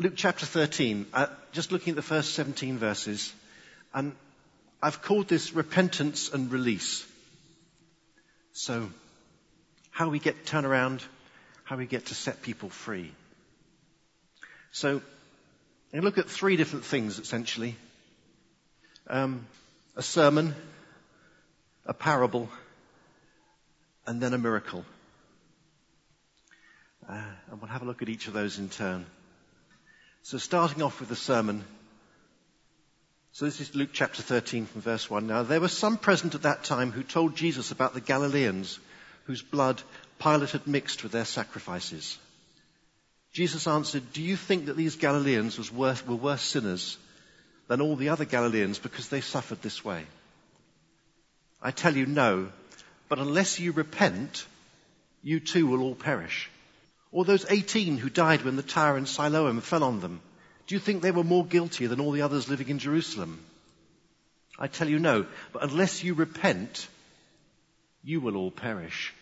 Luke 0.00 0.12
chapter 0.14 0.46
13, 0.46 1.06
uh, 1.12 1.26
just 1.50 1.72
looking 1.72 1.90
at 1.90 1.96
the 1.96 2.02
first 2.02 2.34
17 2.34 2.78
verses, 2.78 3.32
and 3.92 4.14
I've 4.80 5.02
called 5.02 5.26
this 5.26 5.52
repentance 5.52 6.32
and 6.32 6.52
release. 6.52 7.04
So, 8.52 8.90
how 9.90 10.08
we 10.08 10.20
get 10.20 10.46
turn 10.46 10.64
around, 10.64 11.02
how 11.64 11.76
we 11.76 11.86
get 11.86 12.06
to 12.06 12.14
set 12.14 12.42
people 12.42 12.68
free. 12.68 13.10
So, 14.70 15.02
I 15.92 15.98
look 15.98 16.16
at 16.16 16.30
three 16.30 16.56
different 16.56 16.84
things 16.84 17.18
essentially. 17.18 17.74
Um, 19.08 19.48
a 19.96 20.02
sermon, 20.02 20.54
a 21.86 21.92
parable, 21.92 22.48
and 24.06 24.20
then 24.20 24.32
a 24.32 24.38
miracle. 24.38 24.84
Uh, 27.08 27.20
and 27.50 27.60
we'll 27.60 27.70
have 27.70 27.82
a 27.82 27.86
look 27.86 28.00
at 28.00 28.08
each 28.08 28.28
of 28.28 28.32
those 28.32 28.60
in 28.60 28.68
turn. 28.68 29.04
So 30.22 30.38
starting 30.38 30.82
off 30.82 31.00
with 31.00 31.08
the 31.08 31.16
sermon. 31.16 31.64
So 33.32 33.44
this 33.44 33.60
is 33.60 33.74
Luke 33.74 33.90
chapter 33.92 34.22
13 34.22 34.66
from 34.66 34.80
verse 34.80 35.08
1. 35.08 35.26
Now 35.26 35.42
there 35.42 35.60
were 35.60 35.68
some 35.68 35.96
present 35.96 36.34
at 36.34 36.42
that 36.42 36.64
time 36.64 36.92
who 36.92 37.02
told 37.02 37.36
Jesus 37.36 37.70
about 37.70 37.94
the 37.94 38.00
Galileans 38.00 38.78
whose 39.24 39.42
blood 39.42 39.82
Pilate 40.18 40.50
had 40.50 40.66
mixed 40.66 41.02
with 41.02 41.12
their 41.12 41.24
sacrifices. 41.24 42.18
Jesus 43.32 43.66
answered, 43.66 44.12
Do 44.12 44.22
you 44.22 44.36
think 44.36 44.66
that 44.66 44.76
these 44.76 44.96
Galileans 44.96 45.70
worse, 45.70 46.04
were 46.04 46.16
worse 46.16 46.42
sinners 46.42 46.96
than 47.68 47.80
all 47.80 47.94
the 47.94 48.08
other 48.08 48.24
Galileans 48.24 48.78
because 48.78 49.08
they 49.08 49.20
suffered 49.20 49.62
this 49.62 49.84
way? 49.84 50.04
I 51.60 51.70
tell 51.70 51.96
you, 51.96 52.06
no. 52.06 52.48
But 53.08 53.18
unless 53.18 53.60
you 53.60 53.72
repent, 53.72 54.46
you 55.22 55.40
too 55.40 55.66
will 55.66 55.82
all 55.82 55.94
perish. 55.94 56.50
Or 57.10 57.24
those 57.24 57.46
18 57.48 57.96
who 57.96 58.10
died 58.10 58.42
when 58.42 58.56
the 58.56 58.62
tower 58.62 58.98
in 58.98 59.06
Siloam 59.06 59.60
fell 59.60 59.84
on 59.84 60.00
them. 60.00 60.20
Do 60.66 60.74
you 60.74 60.78
think 60.78 61.00
they 61.00 61.10
were 61.10 61.24
more 61.24 61.46
guilty 61.46 61.86
than 61.86 62.00
all 62.00 62.12
the 62.12 62.22
others 62.22 62.48
living 62.48 62.68
in 62.68 62.78
Jerusalem? 62.78 63.40
I 64.58 64.66
tell 64.66 64.88
you 64.88 64.98
no, 64.98 65.26
but 65.52 65.62
unless 65.62 66.02
you 66.02 66.14
repent, 66.14 66.88
you 68.02 68.20
will 68.20 68.36
all 68.36 68.50
perish. 68.50 69.14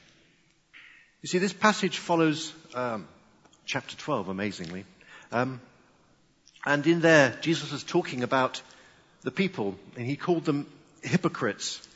You 1.22 1.28
see, 1.28 1.38
this 1.38 1.52
passage 1.52 1.98
follows 1.98 2.52
um, 2.74 3.06
chapter 3.64 3.96
12, 3.96 4.28
amazingly. 4.28 4.84
Um, 5.30 5.60
and 6.64 6.86
in 6.86 7.00
there, 7.00 7.36
Jesus 7.40 7.70
was 7.70 7.84
talking 7.84 8.22
about 8.22 8.60
the 9.22 9.30
people, 9.30 9.76
and 9.96 10.06
he 10.06 10.16
called 10.16 10.44
them 10.44 10.66
hypocrites. 11.02 11.86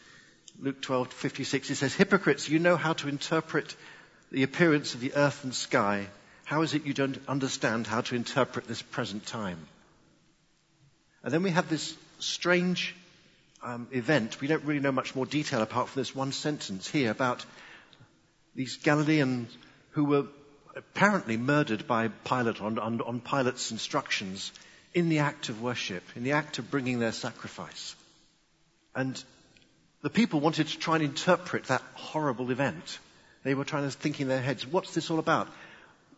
Luke 0.61 0.81
12, 0.83 1.13
56, 1.13 1.69
he 1.69 1.75
says, 1.75 1.95
Hypocrites, 1.95 2.49
you 2.49 2.59
know 2.59 2.77
how 2.77 2.93
to 2.93 3.09
interpret 3.09 3.75
the 4.31 4.43
appearance 4.43 4.95
of 4.95 5.01
the 5.01 5.15
earth 5.15 5.45
and 5.45 5.55
sky, 5.55 6.07
how 6.45 6.63
is 6.63 6.75
it 6.75 6.87
you 6.87 6.95
don't 6.95 7.19
understand 7.29 7.87
how 7.87 8.01
to 8.01 8.15
interpret 8.15 8.67
this 8.67 8.83
present 8.83 9.27
time? 9.27 9.67
And 11.23 11.33
then 11.33 11.43
we 11.43 11.51
have 11.51 11.69
this 11.69 11.97
strange 12.19 12.95
um, 13.63 13.89
event. 13.93 14.41
We 14.41 14.49
don't 14.49 14.65
really 14.65 14.81
know 14.81 14.93
much 14.93 15.15
more 15.15 15.27
detail 15.27 15.63
apart 15.63 15.89
from 15.89 16.01
this 16.01 16.15
one 16.15 16.33
sentence 16.33 16.89
here 16.89 17.11
about 17.11 17.45
these 18.55 18.77
Galileans 18.79 19.57
who 19.91 20.05
were 20.05 20.27
apparently 20.77 21.37
murdered 21.37 21.87
by 21.87 22.09
Pilate 22.09 22.61
on, 22.61 22.79
on, 22.79 23.01
on 23.01 23.21
Pilate's 23.21 23.71
instructions 23.71 24.53
in 24.95 25.09
the 25.09 25.21
act 25.21 25.49
of 25.49 25.61
worship, 25.61 26.03
in 26.17 26.25
the 26.25 26.33
act 26.33 26.59
of 26.59 26.71
bringing 26.71 26.99
their 26.99 27.13
sacrifice. 27.13 27.95
And 28.95 29.23
the 30.03 30.11
people 30.11 30.41
wanted 30.41 30.69
to 30.69 30.79
try 30.79 30.97
and 30.97 31.05
interpret 31.05 31.65
that 31.65 31.83
horrible 31.95 32.51
event. 32.51 32.99
They 33.43 33.55
were 33.55 33.65
trying 33.65 33.85
to 33.85 33.91
think 33.91 34.21
in 34.21 34.29
their 34.29 34.41
heads, 34.41 34.67
what's 34.67 34.95
this 34.95 35.11
all 35.11 35.19
about? 35.19 35.49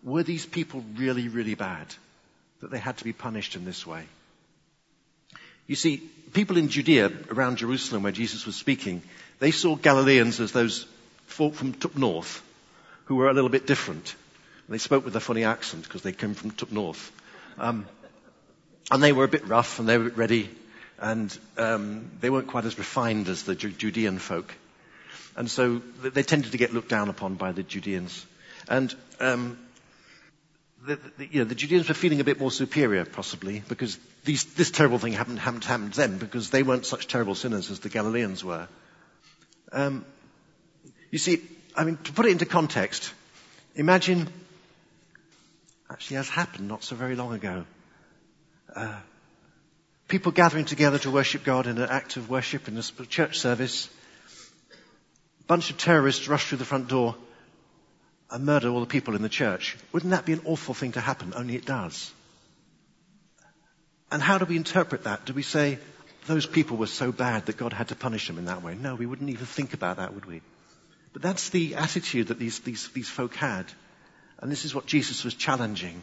Were 0.03 0.23
these 0.23 0.45
people 0.45 0.85
really, 0.97 1.29
really 1.29 1.55
bad 1.55 1.87
that 2.61 2.71
they 2.71 2.79
had 2.79 2.97
to 2.99 3.05
be 3.05 3.13
punished 3.13 3.55
in 3.55 3.65
this 3.65 3.87
way? 3.87 4.05
You 5.67 5.77
see, 5.77 5.99
people 6.33 6.57
in 6.57 6.69
Judea 6.69 7.13
around 7.31 7.59
Jerusalem 7.59 8.03
where 8.03 8.13
Jesus 8.13 8.45
was 8.45 8.57
speaking, 8.57 9.03
they 9.39 9.53
saw 9.53 9.77
Galileans 9.77 10.41
as 10.41 10.53
those 10.53 10.87
folk 11.27 11.55
from 11.55 11.75
up 11.85 11.97
north 11.97 12.43
who 13.05 13.17
were 13.17 13.29
a 13.29 13.33
little 13.33 13.51
bit 13.51 13.67
different. 13.67 14.15
They 14.69 14.79
spoke 14.79 15.05
with 15.05 15.15
a 15.17 15.21
funny 15.21 15.45
accent 15.45 15.85
because 15.85 16.03
they 16.03 16.13
came 16.13 16.35
from 16.35 16.51
up 16.51 16.73
north. 16.73 17.13
Um, 17.59 17.87
and 18.91 19.03
they 19.03 19.13
were 19.13 19.25
a 19.25 19.29
bit 19.29 19.47
rough 19.47 19.79
and 19.79 19.89
they 19.89 19.99
were 19.99 20.07
a 20.07 20.09
bit 20.09 20.17
ready 20.17 20.51
and 20.99 21.37
um, 21.59 22.11
they 22.21 22.31
weren't 22.31 22.47
quite 22.47 22.65
as 22.65 22.79
refined 22.79 23.29
as 23.29 23.43
the 23.43 23.55
Judean 23.55 24.19
folk. 24.19 24.55
And 25.37 25.51
so 25.51 25.79
they 26.03 26.23
tended 26.23 26.53
to 26.53 26.59
get 26.59 26.73
looked 26.73 26.89
down 26.89 27.09
upon 27.09 27.35
by 27.35 27.53
the 27.53 27.63
Judeans. 27.63 28.27
And 28.69 28.95
um, 29.21 29.59
the, 30.87 30.99
the, 31.19 31.27
you 31.27 31.39
know, 31.41 31.45
the 31.45 31.55
Judeans 31.55 31.89
were 31.89 31.95
feeling 31.95 32.21
a 32.21 32.25
bit 32.25 32.41
more 32.41 32.51
superior, 32.51 33.05
possibly, 33.05 33.63
because 33.69 33.99
these, 34.25 34.45
this 34.55 34.71
terrible 34.71 34.99
thing 34.99 35.13
happened, 35.13 35.39
happened, 35.39 35.65
happened 35.65 35.95
to 35.95 36.01
them, 36.01 36.19
because 36.19 36.51
they 36.51 36.63
weren't 36.63 36.87
such 36.87 37.07
terrible 37.07 37.35
sinners 37.35 37.71
as 37.71 37.81
the 37.81 37.89
Galileans 37.89 38.45
were. 38.45 38.69
Um, 39.73 40.05
you 41.11 41.19
see, 41.19 41.43
I 41.77 41.85
mean, 41.85 41.99
to 42.05 42.13
put 42.13 42.27
it 42.27 42.33
into 42.33 42.47
context, 42.47 43.13
imagine, 43.75 44.29
actually 45.91 46.17
has 46.17 46.29
happened 46.29 46.69
not 46.69 46.85
so 46.85 46.97
very 46.97 47.17
long 47.17 47.33
ago. 47.35 47.65
Uh, 48.75 48.95
people 50.09 50.33
gathering 50.33 50.65
together 50.65 50.99
to 50.99 51.11
worship 51.11 51.45
God 51.45 51.67
in 51.67 51.79
an 51.79 51.89
act 51.89 52.17
of 52.17 52.29
worship 52.29 52.69
in 52.69 52.77
a 52.77 52.83
church 53.07 53.39
service, 53.39 53.89
bunch 55.47 55.71
of 55.71 55.79
terrorists 55.79 56.29
rush 56.29 56.47
through 56.47 56.59
the 56.59 56.65
front 56.65 56.89
door 56.89 57.17
and 58.31 58.45
murder 58.47 58.69
all 58.69 58.81
the 58.81 58.87
people 58.87 59.15
in 59.15 59.23
the 59.23 59.29
church. 59.29 59.77
Wouldn't 59.93 60.11
that 60.11 60.25
be 60.25 60.33
an 60.33 60.43
awful 60.45 60.75
thing 60.75 60.93
to 60.93 61.01
happen? 61.01 61.33
Only 61.37 61.57
it 61.57 61.67
does. 61.67 62.13
And 64.11 64.23
how 64.23 64.39
do 64.39 64.45
we 64.45 64.57
interpret 64.57 65.05
that? 65.05 65.25
Do 65.25 65.33
we 65.33 65.43
say 65.43 65.79
those 66.27 66.47
people 66.47 66.77
were 66.77 66.87
so 66.87 67.13
bad 67.13 67.47
that 67.47 67.57
God 67.57 67.73
had 67.73 67.89
to 67.89 67.97
punish 67.97 68.27
them 68.27 68.39
in 68.39 68.47
that 68.47 68.63
way? 68.63 68.75
No, 68.75 68.95
we 68.95 69.07
wouldn't 69.07 69.31
even 69.31 69.47
think 69.47 69.75
about 69.75 69.99
that, 69.99 70.15
would 70.15 70.27
we? 70.27 70.41
But 71.13 71.23
that's 71.23 71.51
the 71.51 71.75
attitude 71.75 72.29
that 72.29 72.39
these, 72.39 72.61
these, 72.61 72.89
these 72.89 73.09
folk 73.09 73.35
had. 73.35 73.67
And 74.39 74.51
this 74.51 74.65
is 74.65 74.75
what 74.75 74.87
Jesus 74.87 75.25
was 75.25 75.35
challenging. 75.35 76.03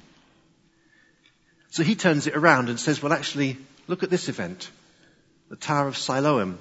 So 1.72 1.84
he 1.84 1.96
turns 1.96 2.28
it 2.28 2.36
around 2.36 2.70
and 2.70 2.80
says, 2.80 3.02
well 3.02 3.14
actually, 3.14 3.58
look 3.88 4.04
at 4.04 4.10
this 4.10 4.30
event. 4.30 4.70
The 5.50 5.56
Tower 5.56 5.88
of 5.88 5.98
Siloam 5.98 6.60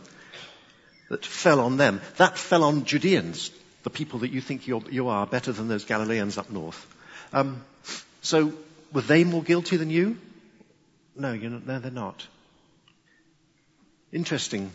that 1.08 1.24
fell 1.24 1.60
on 1.60 1.76
them. 1.76 2.00
That 2.16 2.38
fell 2.38 2.64
on 2.64 2.84
Judeans, 2.84 3.50
the 3.82 3.90
people 3.90 4.20
that 4.20 4.30
you 4.30 4.40
think 4.40 4.66
you 4.66 5.08
are 5.08 5.26
better 5.26 5.52
than 5.52 5.68
those 5.68 5.84
Galileans 5.84 6.38
up 6.38 6.50
north. 6.50 6.86
Um, 7.32 7.64
so 8.22 8.52
were 8.92 9.00
they 9.02 9.24
more 9.24 9.42
guilty 9.42 9.76
than 9.76 9.90
you? 9.90 10.18
No, 11.16 11.34
not, 11.34 11.66
no, 11.66 11.78
they're 11.78 11.90
not. 11.90 12.26
Interesting. 14.12 14.70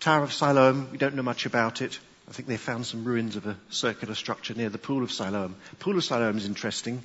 Tower 0.00 0.24
of 0.24 0.32
Siloam, 0.32 0.88
we 0.92 0.98
don't 0.98 1.14
know 1.14 1.22
much 1.22 1.46
about 1.46 1.80
it. 1.80 1.98
I 2.28 2.32
think 2.32 2.48
they 2.48 2.56
found 2.56 2.86
some 2.86 3.04
ruins 3.04 3.36
of 3.36 3.46
a 3.46 3.56
circular 3.70 4.14
structure 4.14 4.54
near 4.54 4.70
the 4.70 4.78
Pool 4.78 5.02
of 5.02 5.12
Siloam. 5.12 5.56
Pool 5.78 5.96
of 5.96 6.04
Siloam 6.04 6.36
is 6.36 6.46
interesting 6.46 7.02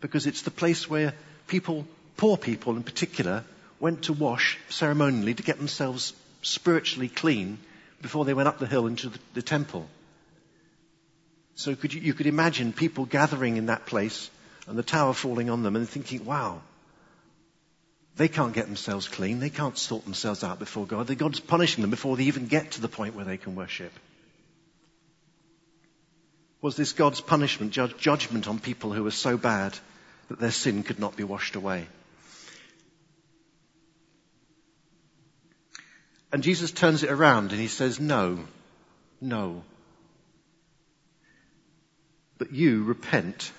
because 0.00 0.26
it's 0.26 0.42
the 0.42 0.50
place 0.50 0.88
where 0.88 1.14
people, 1.46 1.86
poor 2.16 2.36
people 2.36 2.76
in 2.76 2.82
particular, 2.82 3.44
went 3.80 4.02
to 4.02 4.12
wash 4.12 4.58
ceremonially 4.68 5.34
to 5.34 5.42
get 5.42 5.58
themselves 5.58 6.14
spiritually 6.46 7.08
clean 7.08 7.58
before 8.00 8.24
they 8.24 8.34
went 8.34 8.48
up 8.48 8.58
the 8.58 8.66
hill 8.66 8.86
into 8.86 9.08
the, 9.08 9.18
the 9.34 9.42
temple. 9.42 9.88
So 11.54 11.74
could 11.74 11.92
you, 11.92 12.00
you 12.00 12.14
could 12.14 12.26
imagine 12.26 12.72
people 12.72 13.04
gathering 13.04 13.56
in 13.56 13.66
that 13.66 13.86
place 13.86 14.30
and 14.66 14.78
the 14.78 14.82
tower 14.82 15.12
falling 15.12 15.50
on 15.50 15.62
them 15.62 15.76
and 15.76 15.88
thinking, 15.88 16.24
wow, 16.24 16.60
they 18.16 18.28
can't 18.28 18.52
get 18.52 18.66
themselves 18.66 19.08
clean. 19.08 19.40
They 19.40 19.50
can't 19.50 19.76
sort 19.76 20.04
themselves 20.04 20.44
out 20.44 20.58
before 20.58 20.86
God. 20.86 21.16
God's 21.18 21.40
punishing 21.40 21.82
them 21.82 21.90
before 21.90 22.16
they 22.16 22.24
even 22.24 22.46
get 22.46 22.72
to 22.72 22.80
the 22.80 22.88
point 22.88 23.14
where 23.14 23.24
they 23.24 23.36
can 23.36 23.56
worship. 23.56 23.92
Was 26.62 26.76
this 26.76 26.92
God's 26.92 27.20
punishment, 27.20 27.72
judgment 27.72 28.48
on 28.48 28.58
people 28.58 28.92
who 28.92 29.04
were 29.04 29.10
so 29.10 29.36
bad 29.36 29.78
that 30.28 30.40
their 30.40 30.50
sin 30.50 30.82
could 30.82 30.98
not 30.98 31.16
be 31.16 31.24
washed 31.24 31.56
away? 31.56 31.86
And 36.32 36.42
Jesus 36.42 36.72
turns 36.72 37.02
it 37.02 37.10
around 37.10 37.52
and 37.52 37.60
he 37.60 37.68
says, 37.68 38.00
no, 38.00 38.40
no. 39.20 39.62
But 42.38 42.52
you 42.52 42.84
repent 42.84 43.52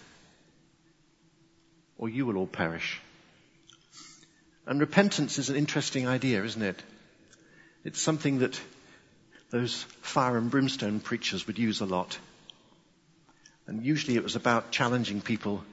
or 1.97 2.09
you 2.09 2.25
will 2.25 2.37
all 2.37 2.47
perish. 2.47 3.01
And 4.65 4.79
repentance 4.79 5.39
is 5.39 5.49
an 5.49 5.55
interesting 5.55 6.07
idea, 6.07 6.43
isn't 6.43 6.61
it? 6.61 6.83
It's 7.85 8.01
something 8.01 8.39
that 8.39 8.59
those 9.49 9.83
fire 10.01 10.37
and 10.37 10.51
brimstone 10.51 10.99
preachers 10.99 11.47
would 11.47 11.57
use 11.57 11.79
a 11.79 11.85
lot. 11.85 12.17
And 13.65 13.85
usually 13.85 14.17
it 14.17 14.23
was 14.23 14.35
about 14.35 14.71
challenging 14.71 15.21
people 15.21 15.63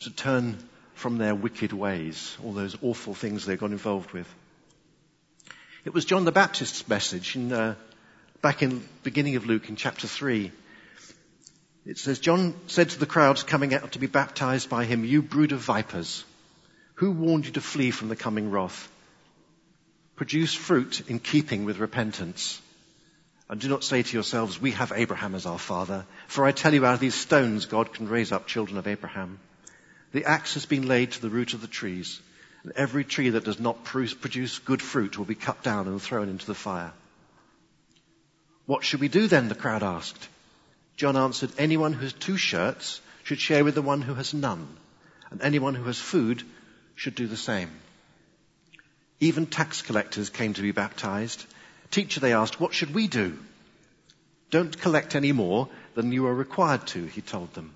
to 0.00 0.10
turn 0.10 0.58
from 0.94 1.18
their 1.18 1.34
wicked 1.34 1.72
ways, 1.72 2.36
all 2.44 2.52
those 2.52 2.76
awful 2.82 3.14
things 3.14 3.44
they 3.44 3.56
got 3.56 3.70
involved 3.70 4.12
with. 4.12 4.32
It 5.84 5.92
was 5.92 6.04
John 6.04 6.24
the 6.24 6.30
Baptist's 6.30 6.86
message 6.86 7.34
in, 7.34 7.52
uh, 7.52 7.74
back 8.40 8.62
in 8.62 8.70
the 8.70 8.84
beginning 9.02 9.34
of 9.34 9.46
Luke 9.46 9.68
in 9.68 9.74
chapter 9.74 10.06
3. 10.06 10.52
It 11.84 11.98
says, 11.98 12.20
John 12.20 12.54
said 12.68 12.90
to 12.90 13.00
the 13.00 13.06
crowds 13.06 13.42
coming 13.42 13.74
out 13.74 13.90
to 13.92 13.98
be 13.98 14.06
baptized 14.06 14.70
by 14.70 14.84
him, 14.84 15.04
You 15.04 15.22
brood 15.22 15.50
of 15.50 15.58
vipers, 15.58 16.24
who 16.94 17.10
warned 17.10 17.46
you 17.46 17.52
to 17.52 17.60
flee 17.60 17.90
from 17.90 18.08
the 18.08 18.14
coming 18.14 18.52
wrath? 18.52 18.88
Produce 20.14 20.54
fruit 20.54 21.10
in 21.10 21.18
keeping 21.18 21.64
with 21.64 21.78
repentance. 21.78 22.62
And 23.48 23.60
do 23.60 23.68
not 23.68 23.82
say 23.82 24.04
to 24.04 24.16
yourselves, 24.16 24.60
We 24.60 24.70
have 24.70 24.92
Abraham 24.94 25.34
as 25.34 25.46
our 25.46 25.58
father. 25.58 26.06
For 26.28 26.44
I 26.44 26.52
tell 26.52 26.72
you, 26.72 26.86
out 26.86 26.94
of 26.94 27.00
these 27.00 27.16
stones 27.16 27.66
God 27.66 27.92
can 27.92 28.08
raise 28.08 28.30
up 28.30 28.46
children 28.46 28.78
of 28.78 28.86
Abraham. 28.86 29.40
The 30.12 30.26
axe 30.26 30.54
has 30.54 30.64
been 30.64 30.86
laid 30.86 31.10
to 31.12 31.20
the 31.20 31.30
root 31.30 31.54
of 31.54 31.60
the 31.60 31.66
trees, 31.66 32.20
and 32.62 32.72
every 32.76 33.04
tree 33.04 33.30
that 33.30 33.44
does 33.44 33.58
not 33.58 33.84
produce 33.84 34.58
good 34.58 34.82
fruit 34.82 35.18
will 35.18 35.24
be 35.24 35.34
cut 35.34 35.62
down 35.62 35.88
and 35.88 36.00
thrown 36.00 36.28
into 36.28 36.46
the 36.46 36.54
fire. 36.54 36.92
What 38.66 38.84
should 38.84 39.00
we 39.00 39.08
do 39.08 39.26
then? 39.26 39.48
The 39.48 39.54
crowd 39.54 39.82
asked. 39.82 40.28
John 40.96 41.16
answered, 41.16 41.50
Anyone 41.58 41.92
who 41.92 42.02
has 42.02 42.12
two 42.12 42.36
shirts 42.36 43.00
should 43.24 43.40
share 43.40 43.64
with 43.64 43.74
the 43.74 43.82
one 43.82 44.02
who 44.02 44.14
has 44.14 44.32
none, 44.32 44.68
and 45.30 45.42
anyone 45.42 45.74
who 45.74 45.84
has 45.84 45.98
food 45.98 46.42
should 46.94 47.14
do 47.14 47.26
the 47.26 47.36
same. 47.36 47.70
Even 49.18 49.46
tax 49.46 49.82
collectors 49.82 50.30
came 50.30 50.54
to 50.54 50.62
be 50.62 50.72
baptized. 50.72 51.44
Teacher, 51.90 52.20
they 52.20 52.32
asked, 52.32 52.60
what 52.60 52.74
should 52.74 52.94
we 52.94 53.08
do? 53.08 53.38
Don't 54.50 54.80
collect 54.80 55.14
any 55.14 55.32
more 55.32 55.68
than 55.94 56.12
you 56.12 56.26
are 56.26 56.34
required 56.34 56.86
to, 56.88 57.06
he 57.06 57.20
told 57.20 57.52
them. 57.54 57.72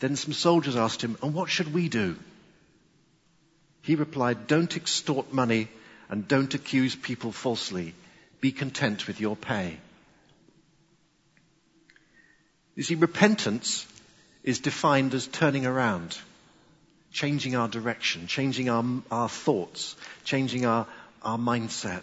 Then 0.00 0.16
some 0.16 0.32
soldiers 0.32 0.76
asked 0.76 1.02
him, 1.02 1.16
and 1.22 1.34
what 1.34 1.50
should 1.50 1.72
we 1.72 1.88
do? 1.88 2.16
He 3.82 3.96
replied, 3.96 4.46
don't 4.46 4.76
extort 4.76 5.32
money 5.32 5.68
and 6.08 6.26
don't 6.26 6.54
accuse 6.54 6.94
people 6.94 7.32
falsely. 7.32 7.94
Be 8.40 8.52
content 8.52 9.06
with 9.06 9.20
your 9.20 9.36
pay. 9.36 9.78
You 12.74 12.82
see, 12.82 12.94
repentance 12.94 13.86
is 14.42 14.60
defined 14.60 15.14
as 15.14 15.26
turning 15.26 15.66
around, 15.66 16.18
changing 17.12 17.54
our 17.54 17.68
direction, 17.68 18.26
changing 18.26 18.68
our, 18.68 18.84
our 19.10 19.28
thoughts, 19.28 19.94
changing 20.24 20.64
our, 20.64 20.86
our 21.22 21.38
mindset. 21.38 22.02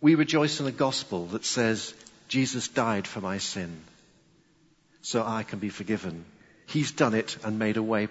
We 0.00 0.14
rejoice 0.14 0.60
in 0.60 0.66
a 0.66 0.72
gospel 0.72 1.26
that 1.26 1.44
says, 1.44 1.94
Jesus 2.28 2.68
died 2.68 3.06
for 3.06 3.20
my 3.20 3.38
sin, 3.38 3.80
so 5.02 5.24
I 5.26 5.42
can 5.42 5.58
be 5.58 5.68
forgiven. 5.68 6.24
He's 6.66 6.92
done 6.92 7.14
it 7.14 7.36
and 7.44 7.58
made 7.58 7.76
a 7.76 7.82
way 7.82 8.08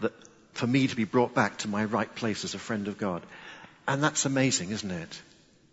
that, 0.00 0.12
for 0.58 0.66
me 0.66 0.88
to 0.88 0.96
be 0.96 1.04
brought 1.04 1.34
back 1.34 1.58
to 1.58 1.68
my 1.68 1.84
right 1.84 2.12
place 2.12 2.42
as 2.42 2.54
a 2.54 2.58
friend 2.58 2.88
of 2.88 2.98
God. 2.98 3.22
And 3.86 4.02
that's 4.02 4.26
amazing, 4.26 4.70
isn't 4.70 4.90
it? 4.90 5.22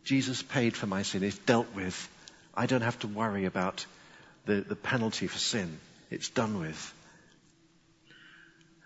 Jesus 0.04 0.44
paid 0.44 0.78
for 0.78 0.86
my 0.86 1.02
sin. 1.02 1.24
It's 1.24 1.40
dealt 1.40 1.74
with. 1.74 2.08
I 2.54 2.68
don't 2.68 2.84
have 2.84 3.00
to 3.00 3.08
worry 3.08 3.46
about 3.46 3.84
the, 4.46 4.62
the 4.62 4.76
penalty 4.76 5.26
for 5.26 5.40
sin. 5.40 5.80
It's 6.12 6.30
done 6.30 6.60
with. 6.60 6.94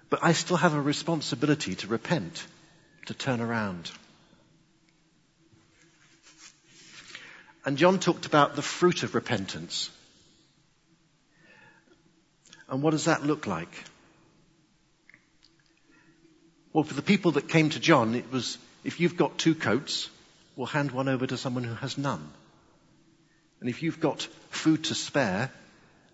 But 0.10 0.24
I 0.24 0.32
still 0.32 0.56
have 0.56 0.74
a 0.74 0.82
responsibility 0.82 1.76
to 1.76 1.88
repent, 1.88 2.48
to 3.08 3.14
turn 3.14 3.42
around. 3.42 3.92
And 7.66 7.78
John 7.78 8.00
talked 8.00 8.26
about 8.26 8.56
the 8.56 8.62
fruit 8.62 9.04
of 9.04 9.16
repentance. 9.16 9.90
And 12.70 12.82
what 12.82 12.92
does 12.92 13.06
that 13.06 13.26
look 13.26 13.48
like? 13.48 13.84
Well, 16.72 16.84
for 16.84 16.94
the 16.94 17.02
people 17.02 17.32
that 17.32 17.50
came 17.50 17.70
to 17.72 17.80
John, 17.80 18.16
it 18.16 18.32
was 18.32 18.58
if 18.84 19.00
you've 19.00 19.18
got 19.18 19.38
two 19.38 19.56
coats, 19.56 20.10
we'll 20.56 20.68
hand 20.68 20.92
one 20.92 21.10
over 21.10 21.26
to 21.26 21.38
someone 21.38 21.64
who 21.64 21.74
has 21.76 21.98
none. 21.98 22.30
And 23.60 23.70
if 23.70 23.84
you've 23.84 24.00
got 24.00 24.22
food 24.50 24.86
to 24.86 24.96
spare, 24.96 25.52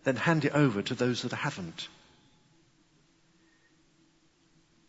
then 0.04 0.16
hand 0.16 0.46
it 0.46 0.54
over 0.54 0.82
to 0.82 0.96
those 0.96 1.22
that 1.24 1.34
haven't. 1.34 1.88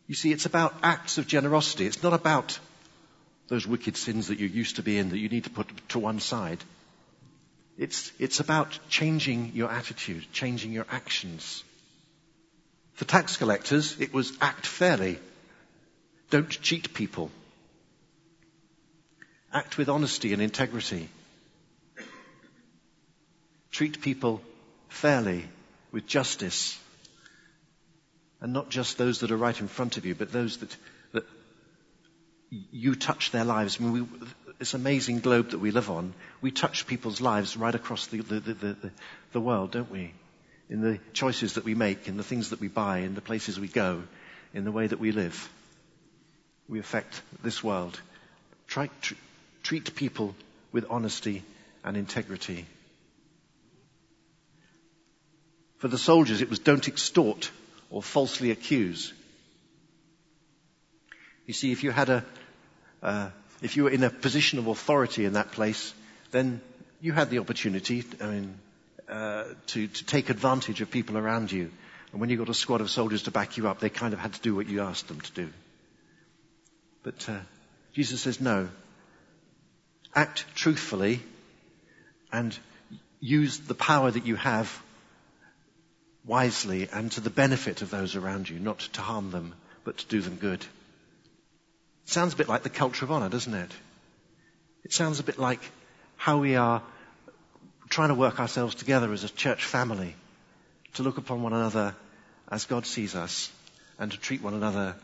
You 0.06 0.14
see, 0.14 0.30
it's 0.30 0.46
about 0.46 0.74
acts 0.82 1.18
of 1.18 1.26
generosity. 1.26 1.86
It's 1.86 2.02
not 2.02 2.12
about 2.12 2.58
those 3.48 3.66
wicked 3.66 3.96
sins 3.96 4.28
that 4.28 4.38
you 4.38 4.46
used 4.46 4.76
to 4.76 4.82
be 4.82 4.98
in 4.98 5.10
that 5.10 5.18
you 5.18 5.28
need 5.28 5.44
to 5.44 5.50
put 5.50 5.66
to 5.88 5.98
one 5.98 6.20
side. 6.20 6.62
It's, 7.76 8.12
it's 8.18 8.40
about 8.40 8.78
changing 8.88 9.52
your 9.54 9.70
attitude, 9.70 10.24
changing 10.32 10.72
your 10.72 10.86
actions. 10.90 11.62
For 12.94 13.04
tax 13.04 13.36
collectors, 13.36 14.00
it 14.00 14.12
was 14.12 14.32
act 14.40 14.66
fairly. 14.66 15.18
Don't 16.30 16.50
cheat 16.50 16.92
people. 16.92 17.30
Act 19.52 19.78
with 19.78 19.88
honesty 19.88 20.32
and 20.32 20.42
integrity. 20.42 21.08
Treat 23.70 24.00
people 24.00 24.42
fairly, 24.88 25.44
with 25.92 26.06
justice. 26.06 26.78
And 28.40 28.52
not 28.52 28.70
just 28.70 28.98
those 28.98 29.20
that 29.20 29.30
are 29.30 29.36
right 29.36 29.58
in 29.60 29.68
front 29.68 29.96
of 29.96 30.04
you, 30.04 30.14
but 30.14 30.32
those 30.32 30.58
that, 30.58 30.76
that 31.12 31.24
you 32.50 32.94
touch 32.94 33.30
their 33.30 33.44
lives. 33.44 33.78
I 33.80 33.84
mean, 33.84 33.92
we, 33.92 34.18
this 34.58 34.74
amazing 34.74 35.20
globe 35.20 35.50
that 35.50 35.58
we 35.58 35.70
live 35.70 35.90
on, 35.90 36.14
we 36.40 36.50
touch 36.50 36.86
people's 36.86 37.20
lives 37.20 37.56
right 37.56 37.74
across 37.74 38.06
the, 38.06 38.20
the, 38.20 38.40
the, 38.40 38.90
the, 39.32 39.40
world, 39.40 39.70
don't 39.72 39.90
we? 39.90 40.12
In 40.68 40.80
the 40.80 40.98
choices 41.12 41.54
that 41.54 41.64
we 41.64 41.74
make, 41.74 42.08
in 42.08 42.16
the 42.16 42.24
things 42.24 42.50
that 42.50 42.60
we 42.60 42.68
buy, 42.68 42.98
in 42.98 43.14
the 43.14 43.20
places 43.20 43.60
we 43.60 43.68
go, 43.68 44.02
in 44.54 44.64
the 44.64 44.72
way 44.72 44.86
that 44.86 44.98
we 44.98 45.12
live. 45.12 45.48
We 46.68 46.78
affect 46.78 47.20
this 47.42 47.62
world. 47.62 48.00
Try, 48.66 48.90
tr- 49.00 49.14
treat 49.62 49.94
people 49.94 50.34
with 50.72 50.86
honesty 50.90 51.42
and 51.84 51.96
integrity. 51.96 52.66
For 55.78 55.88
the 55.88 55.98
soldiers, 55.98 56.40
it 56.40 56.50
was 56.50 56.58
don't 56.58 56.88
extort 56.88 57.50
or 57.90 58.02
falsely 58.02 58.50
accuse. 58.50 59.12
You 61.46 61.54
see, 61.54 61.70
if 61.70 61.84
you 61.84 61.92
had 61.92 62.08
a, 62.08 62.24
uh, 63.02 63.30
if 63.62 63.76
you 63.76 63.84
were 63.84 63.90
in 63.90 64.02
a 64.02 64.10
position 64.10 64.58
of 64.58 64.66
authority 64.66 65.24
in 65.24 65.34
that 65.34 65.52
place, 65.52 65.94
then 66.32 66.60
you 67.00 67.12
had 67.12 67.30
the 67.30 67.38
opportunity, 67.38 68.04
I 68.20 68.26
mean, 68.26 68.58
uh, 69.08 69.44
to, 69.68 69.86
to 69.86 70.04
take 70.04 70.30
advantage 70.30 70.80
of 70.80 70.90
people 70.90 71.16
around 71.16 71.52
you. 71.52 71.70
And 72.10 72.20
when 72.20 72.30
you 72.30 72.36
got 72.36 72.48
a 72.48 72.54
squad 72.54 72.80
of 72.80 72.90
soldiers 72.90 73.24
to 73.24 73.30
back 73.30 73.56
you 73.56 73.68
up, 73.68 73.78
they 73.78 73.90
kind 73.90 74.12
of 74.12 74.18
had 74.18 74.32
to 74.32 74.40
do 74.40 74.54
what 74.54 74.66
you 74.66 74.80
asked 74.80 75.08
them 75.08 75.20
to 75.20 75.32
do. 75.32 75.48
But 77.06 77.28
uh, 77.28 77.38
Jesus 77.92 78.22
says 78.22 78.40
no. 78.40 78.68
Act 80.12 80.44
truthfully 80.56 81.22
and 82.32 82.58
use 83.20 83.60
the 83.60 83.76
power 83.76 84.10
that 84.10 84.26
you 84.26 84.34
have 84.34 84.82
wisely 86.24 86.88
and 86.92 87.12
to 87.12 87.20
the 87.20 87.30
benefit 87.30 87.80
of 87.80 87.90
those 87.90 88.16
around 88.16 88.48
you, 88.48 88.58
not 88.58 88.80
to 88.94 89.02
harm 89.02 89.30
them, 89.30 89.54
but 89.84 89.98
to 89.98 90.06
do 90.06 90.20
them 90.20 90.34
good. 90.34 90.66
Sounds 92.06 92.34
a 92.34 92.36
bit 92.36 92.48
like 92.48 92.64
the 92.64 92.70
culture 92.70 93.04
of 93.04 93.12
honor, 93.12 93.28
doesn't 93.28 93.54
it? 93.54 93.70
It 94.84 94.92
sounds 94.92 95.20
a 95.20 95.22
bit 95.22 95.38
like 95.38 95.60
how 96.16 96.38
we 96.38 96.56
are 96.56 96.82
trying 97.88 98.08
to 98.08 98.16
work 98.16 98.40
ourselves 98.40 98.74
together 98.74 99.12
as 99.12 99.22
a 99.22 99.28
church 99.28 99.64
family 99.64 100.16
to 100.94 101.04
look 101.04 101.18
upon 101.18 101.40
one 101.40 101.52
another 101.52 101.94
as 102.50 102.64
God 102.64 102.84
sees 102.84 103.14
us 103.14 103.48
and 103.96 104.10
to 104.10 104.18
treat 104.18 104.42
one 104.42 104.54
another 104.54 104.96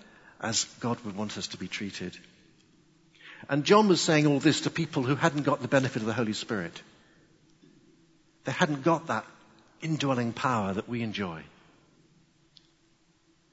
as 0.42 0.64
God 0.80 0.98
would 1.04 1.16
want 1.16 1.38
us 1.38 1.48
to 1.48 1.56
be 1.56 1.68
treated. 1.68 2.16
And 3.48 3.64
John 3.64 3.88
was 3.88 4.00
saying 4.00 4.26
all 4.26 4.40
this 4.40 4.62
to 4.62 4.70
people 4.70 5.02
who 5.02 5.14
hadn't 5.14 5.42
got 5.42 5.62
the 5.62 5.68
benefit 5.68 6.02
of 6.02 6.06
the 6.06 6.12
Holy 6.12 6.32
Spirit. 6.32 6.80
They 8.44 8.52
hadn't 8.52 8.82
got 8.82 9.06
that 9.06 9.24
indwelling 9.80 10.32
power 10.32 10.74
that 10.74 10.88
we 10.88 11.02
enjoy. 11.02 11.42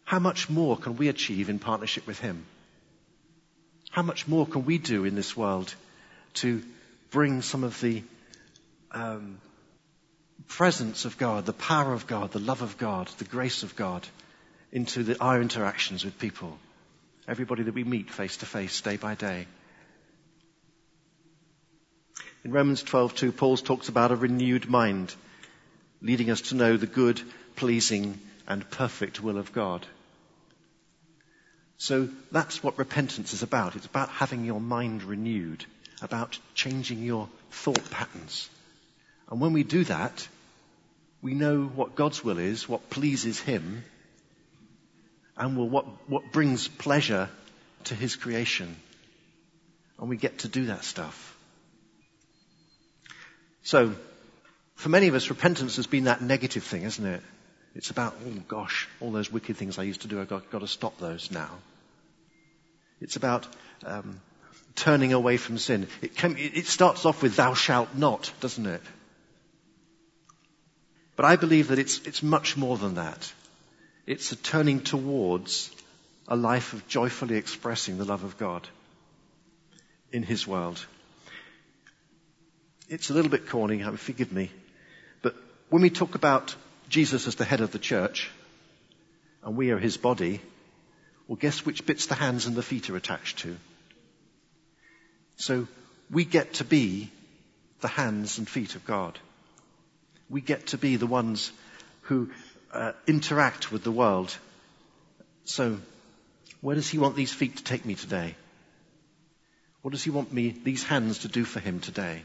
How 0.03 0.19
much 0.19 0.49
more 0.49 0.77
can 0.77 0.97
we 0.97 1.07
achieve 1.07 1.49
in 1.49 1.59
partnership 1.59 2.07
with 2.07 2.19
Him? 2.19 2.45
How 3.91 4.01
much 4.01 4.27
more 4.27 4.45
can 4.45 4.65
we 4.65 4.77
do 4.77 5.05
in 5.05 5.15
this 5.15 5.35
world 5.35 5.73
to 6.35 6.63
bring 7.11 7.41
some 7.41 7.63
of 7.63 7.79
the 7.81 8.03
um, 8.91 9.39
presence 10.47 11.05
of 11.05 11.17
God, 11.17 11.45
the 11.45 11.53
power 11.53 11.93
of 11.93 12.07
God, 12.07 12.31
the 12.31 12.39
love 12.39 12.61
of 12.61 12.77
God, 12.77 13.07
the 13.17 13.25
grace 13.25 13.63
of 13.63 13.75
God 13.75 14.07
into 14.71 15.03
the, 15.03 15.19
our 15.19 15.41
interactions 15.41 16.05
with 16.05 16.17
people? 16.19 16.57
Everybody 17.27 17.63
that 17.63 17.73
we 17.73 17.83
meet 17.83 18.09
face 18.09 18.37
to 18.37 18.45
face, 18.45 18.81
day 18.81 18.97
by 18.97 19.15
day. 19.15 19.47
In 22.43 22.51
Romans 22.51 22.83
12:2, 22.83 23.35
Paul 23.35 23.57
talks 23.57 23.89
about 23.89 24.11
a 24.11 24.15
renewed 24.15 24.69
mind 24.69 25.13
leading 26.01 26.29
us 26.29 26.41
to 26.41 26.55
know 26.55 26.77
the 26.77 26.87
good, 26.87 27.21
pleasing, 27.55 28.19
and 28.47 28.69
perfect 28.69 29.21
will 29.21 29.37
of 29.37 29.51
God. 29.51 29.85
So 31.77 32.09
that's 32.31 32.63
what 32.63 32.77
repentance 32.77 33.33
is 33.33 33.43
about. 33.43 33.75
It's 33.75 33.85
about 33.85 34.09
having 34.09 34.45
your 34.45 34.59
mind 34.61 35.03
renewed, 35.03 35.65
about 36.01 36.37
changing 36.53 37.03
your 37.03 37.29
thought 37.51 37.89
patterns. 37.89 38.49
And 39.29 39.39
when 39.39 39.53
we 39.53 39.63
do 39.63 39.83
that, 39.85 40.27
we 41.21 41.33
know 41.33 41.65
what 41.65 41.95
God's 41.95 42.23
will 42.23 42.39
is, 42.39 42.67
what 42.67 42.89
pleases 42.89 43.39
Him, 43.39 43.83
and 45.39 45.57
will, 45.57 45.69
what, 45.69 45.85
what 46.07 46.31
brings 46.31 46.67
pleasure 46.67 47.29
to 47.85 47.95
His 47.95 48.15
creation. 48.15 48.75
And 49.97 50.09
we 50.09 50.17
get 50.17 50.39
to 50.39 50.47
do 50.47 50.67
that 50.67 50.83
stuff. 50.83 51.35
So, 53.63 53.95
For 54.79 54.87
many 54.87 55.09
of 55.09 55.15
us, 55.15 55.29
repentance 55.29 55.75
has 55.75 55.87
been 55.87 56.05
that 56.05 56.21
negative 56.21 56.63
thing, 56.63 56.83
isn't 56.83 57.05
it? 57.05 57.21
It's 57.75 57.89
about, 57.89 58.15
oh 58.25 58.43
gosh, 58.47 58.87
all 59.01 59.11
those 59.11 59.29
wicked 59.29 59.57
things 59.57 59.77
I 59.77 59.83
used 59.83 60.03
to 60.03 60.07
do, 60.07 60.21
I've 60.21 60.29
got, 60.29 60.49
got 60.49 60.59
to 60.59 60.69
stop 60.69 60.97
those 60.99 61.31
now. 61.31 61.49
It's 63.01 63.17
about 63.17 63.45
um, 63.85 64.21
turning 64.75 65.11
away 65.11 65.35
from 65.35 65.57
sin. 65.57 65.89
It, 66.01 66.15
can, 66.15 66.37
it 66.37 66.65
starts 66.65 67.05
off 67.05 67.21
with 67.21 67.35
thou 67.35 67.55
shalt 67.55 67.93
not, 67.93 68.31
doesn't 68.39 68.65
it? 68.65 68.81
But 71.17 71.25
I 71.25 71.35
believe 71.35 71.67
that 71.67 71.79
it's, 71.79 71.99
it's 72.07 72.23
much 72.23 72.55
more 72.55 72.77
than 72.77 72.95
that. 72.95 73.33
It's 74.09 74.31
a 74.31 74.35
turning 74.35 74.79
towards 74.81 75.69
a 76.27 76.35
life 76.35 76.73
of 76.73 76.87
joyfully 76.87 77.35
expressing 77.35 77.99
the 77.99 78.05
love 78.05 78.23
of 78.23 78.39
God 78.39 78.67
in 80.11 80.23
His 80.23 80.47
world. 80.47 80.83
It's 82.87 83.11
a 83.11 83.13
little 83.13 83.29
bit 83.29 83.47
corny, 83.47 83.83
forgive 83.97 84.31
me, 84.31 84.49
but 85.21 85.35
when 85.69 85.83
we 85.83 85.91
talk 85.91 86.15
about 86.15 86.55
Jesus 86.89 87.27
as 87.27 87.35
the 87.35 87.45
head 87.45 87.61
of 87.61 87.69
the 87.69 87.77
church, 87.77 88.31
and 89.43 89.55
we 89.55 89.69
are 89.69 89.77
His 89.77 89.97
body, 89.97 90.41
well 91.27 91.37
guess 91.39 91.63
which 91.63 91.85
bits 91.85 92.07
the 92.07 92.15
hands 92.15 92.47
and 92.47 92.55
the 92.55 92.63
feet 92.63 92.89
are 92.89 92.97
attached 92.97 93.37
to? 93.39 93.57
So 95.35 95.67
we 96.09 96.25
get 96.25 96.55
to 96.55 96.63
be 96.63 97.11
the 97.81 97.87
hands 97.87 98.39
and 98.39 98.49
feet 98.49 98.73
of 98.73 98.85
God. 98.85 99.19
We 100.31 100.41
get 100.41 100.65
to 100.67 100.79
be 100.79 100.95
the 100.95 101.05
ones 101.05 101.51
who 102.09 102.31
uh, 102.73 102.91
interact 103.07 103.71
with 103.71 103.83
the 103.83 103.91
world. 103.91 104.35
So 105.45 105.77
where 106.61 106.75
does 106.75 106.89
he 106.89 106.97
want 106.97 107.15
these 107.15 107.33
feet 107.33 107.57
to 107.57 107.63
take 107.63 107.85
me 107.85 107.95
today? 107.95 108.35
What 109.81 109.91
does 109.91 110.03
he 110.03 110.09
want 110.09 110.33
me, 110.33 110.49
these 110.49 110.83
hands 110.83 111.19
to 111.19 111.27
do 111.27 111.45
for 111.45 111.59
him 111.59 111.79
today? 111.79 112.23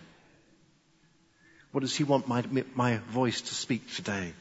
What 1.72 1.80
does 1.80 1.94
he 1.94 2.04
want 2.04 2.28
my, 2.28 2.44
my 2.74 2.98
voice 2.98 3.40
to 3.40 3.54
speak 3.54 3.94
today? 3.94 4.32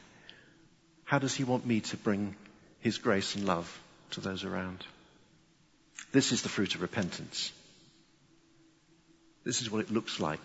How 1.04 1.18
does 1.18 1.34
he 1.34 1.44
want 1.44 1.66
me 1.66 1.80
to 1.80 1.96
bring 1.96 2.34
his 2.80 2.98
grace 2.98 3.34
and 3.34 3.44
love 3.44 3.80
to 4.12 4.20
those 4.20 4.44
around? 4.44 4.84
This 6.12 6.32
is 6.32 6.42
the 6.42 6.48
fruit 6.48 6.74
of 6.74 6.82
repentance. 6.82 7.52
This 9.44 9.62
is 9.62 9.70
what 9.70 9.80
it 9.80 9.90
looks 9.90 10.20
like 10.20 10.40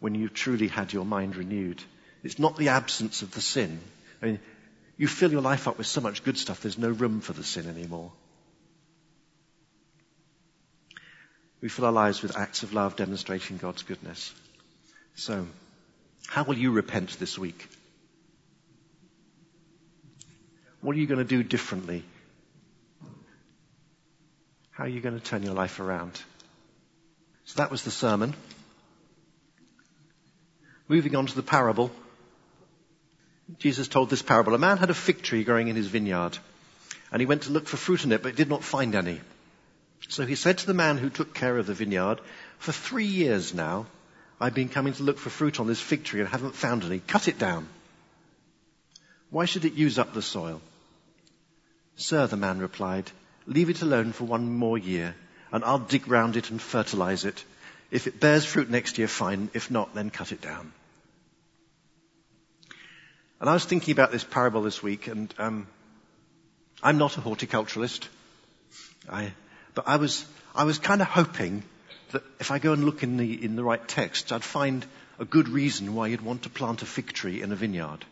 when 0.00 0.14
you've 0.14 0.34
truly 0.34 0.68
had 0.68 0.92
your 0.92 1.04
mind 1.04 1.36
renewed. 1.36 1.82
It's 2.22 2.38
not 2.38 2.56
the 2.56 2.68
absence 2.68 3.22
of 3.22 3.32
the 3.32 3.40
sin. 3.40 3.80
I 4.22 4.26
mean, 4.26 4.40
you 4.96 5.06
fill 5.06 5.30
your 5.30 5.40
life 5.40 5.68
up 5.68 5.78
with 5.78 5.86
so 5.86 6.00
much 6.00 6.24
good 6.24 6.36
stuff, 6.36 6.60
there's 6.60 6.78
no 6.78 6.90
room 6.90 7.20
for 7.20 7.32
the 7.32 7.44
sin 7.44 7.68
anymore. 7.68 8.12
We 11.60 11.68
fill 11.68 11.86
our 11.86 11.92
lives 11.92 12.22
with 12.22 12.36
acts 12.36 12.62
of 12.62 12.72
love 12.72 12.96
demonstrating 12.96 13.56
God's 13.56 13.82
goodness. 13.82 14.32
So, 15.14 15.46
how 16.26 16.44
will 16.44 16.56
you 16.56 16.70
repent 16.70 17.18
this 17.18 17.38
week? 17.38 17.68
What 20.80 20.94
are 20.94 20.98
you 20.98 21.06
going 21.06 21.18
to 21.18 21.24
do 21.24 21.42
differently? 21.42 22.04
How 24.70 24.84
are 24.84 24.88
you 24.88 25.00
going 25.00 25.18
to 25.18 25.24
turn 25.24 25.42
your 25.42 25.54
life 25.54 25.80
around? 25.80 26.20
So 27.44 27.56
that 27.56 27.70
was 27.70 27.82
the 27.82 27.90
sermon. 27.90 28.34
Moving 30.86 31.16
on 31.16 31.26
to 31.26 31.34
the 31.34 31.42
parable. 31.42 31.90
Jesus 33.58 33.88
told 33.88 34.10
this 34.10 34.22
parable. 34.22 34.54
A 34.54 34.58
man 34.58 34.78
had 34.78 34.90
a 34.90 34.94
fig 34.94 35.22
tree 35.22 35.44
growing 35.44 35.68
in 35.68 35.76
his 35.76 35.86
vineyard, 35.86 36.36
and 37.10 37.20
he 37.20 37.26
went 37.26 37.42
to 37.42 37.50
look 37.50 37.66
for 37.66 37.76
fruit 37.76 38.04
in 38.04 38.12
it, 38.12 38.22
but 38.22 38.36
did 38.36 38.48
not 38.48 38.62
find 38.62 38.94
any. 38.94 39.20
So 40.08 40.26
he 40.26 40.34
said 40.34 40.58
to 40.58 40.66
the 40.66 40.74
man 40.74 40.98
who 40.98 41.10
took 41.10 41.34
care 41.34 41.56
of 41.56 41.66
the 41.66 41.74
vineyard, 41.74 42.20
For 42.58 42.72
three 42.72 43.06
years 43.06 43.54
now, 43.54 43.86
I've 44.40 44.54
been 44.54 44.68
coming 44.68 44.92
to 44.94 45.02
look 45.02 45.18
for 45.18 45.30
fruit 45.30 45.58
on 45.58 45.66
this 45.66 45.80
fig 45.80 46.04
tree 46.04 46.20
and 46.20 46.28
haven't 46.28 46.54
found 46.54 46.84
any. 46.84 47.00
Cut 47.00 47.26
it 47.28 47.38
down. 47.38 47.68
Why 49.30 49.46
should 49.46 49.64
it 49.64 49.74
use 49.74 49.98
up 49.98 50.14
the 50.14 50.22
soil? 50.22 50.60
Sir, 51.96 52.26
the 52.26 52.36
man 52.36 52.58
replied, 52.58 53.10
leave 53.46 53.70
it 53.70 53.82
alone 53.82 54.12
for 54.12 54.24
one 54.24 54.52
more 54.52 54.78
year 54.78 55.14
and 55.52 55.64
I'll 55.64 55.78
dig 55.78 56.08
round 56.08 56.36
it 56.36 56.50
and 56.50 56.60
fertilize 56.60 57.24
it. 57.24 57.44
If 57.90 58.06
it 58.06 58.20
bears 58.20 58.44
fruit 58.44 58.70
next 58.70 58.98
year, 58.98 59.08
fine. 59.08 59.50
If 59.54 59.70
not, 59.70 59.94
then 59.94 60.10
cut 60.10 60.32
it 60.32 60.40
down. 60.40 60.72
And 63.40 63.48
I 63.48 63.52
was 63.52 63.64
thinking 63.64 63.92
about 63.92 64.10
this 64.10 64.24
parable 64.24 64.62
this 64.62 64.82
week, 64.82 65.06
and 65.06 65.32
um, 65.38 65.66
I'm 66.82 66.98
not 66.98 67.16
a 67.16 67.20
horticulturalist, 67.20 68.08
I, 69.08 69.32
but 69.74 69.86
I 69.86 69.96
was 69.96 70.26
I 70.54 70.64
was 70.64 70.78
kind 70.78 71.00
of 71.00 71.06
hoping 71.06 71.62
that 72.10 72.24
if 72.40 72.50
I 72.50 72.58
go 72.58 72.72
and 72.72 72.84
look 72.84 73.02
in 73.02 73.16
the 73.16 73.44
in 73.44 73.54
the 73.54 73.62
right 73.62 73.86
text, 73.86 74.32
I'd 74.32 74.42
find 74.42 74.84
a 75.20 75.24
good 75.24 75.48
reason 75.48 75.94
why 75.94 76.08
you'd 76.08 76.20
want 76.20 76.42
to 76.42 76.50
plant 76.50 76.82
a 76.82 76.86
fig 76.86 77.12
tree 77.12 77.40
in 77.40 77.52
a 77.52 77.56
vineyard. 77.56 78.04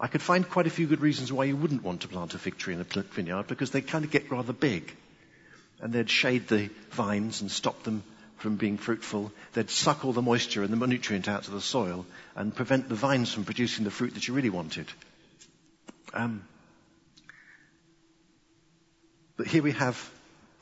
I 0.00 0.08
could 0.08 0.22
find 0.22 0.48
quite 0.48 0.66
a 0.66 0.70
few 0.70 0.88
good 0.88 1.00
reasons 1.00 1.32
why 1.32 1.44
you 1.44 1.56
wouldn't 1.56 1.84
want 1.84 2.00
to 2.00 2.08
plant 2.08 2.34
a 2.34 2.38
fig 2.38 2.58
tree 2.58 2.74
in 2.74 2.80
a 2.80 2.84
vineyard 2.84 3.46
because 3.46 3.70
they 3.70 3.82
kind 3.82 4.04
of 4.04 4.10
get 4.10 4.32
rather 4.32 4.52
big 4.52 4.92
and 5.80 5.92
they'd 5.92 6.10
shade 6.10 6.48
the 6.48 6.70
vines 6.90 7.40
and 7.40 7.50
stop 7.50 7.84
them 7.84 8.02
from 8.38 8.56
being 8.56 8.76
fruitful. 8.78 9.32
They'd 9.52 9.70
suck 9.70 10.04
all 10.04 10.12
the 10.12 10.22
moisture 10.22 10.62
and 10.62 10.72
the 10.72 10.86
nutrient 10.86 11.28
out 11.28 11.46
of 11.46 11.52
the 11.54 11.60
soil 11.60 12.06
and 12.34 12.54
prevent 12.54 12.88
the 12.88 12.94
vines 12.94 13.32
from 13.32 13.44
producing 13.44 13.84
the 13.84 13.90
fruit 13.90 14.14
that 14.14 14.26
you 14.26 14.34
really 14.34 14.50
wanted. 14.50 14.86
Um, 16.14 16.42
but 19.36 19.46
here 19.46 19.62
we 19.62 19.72
have 19.72 20.10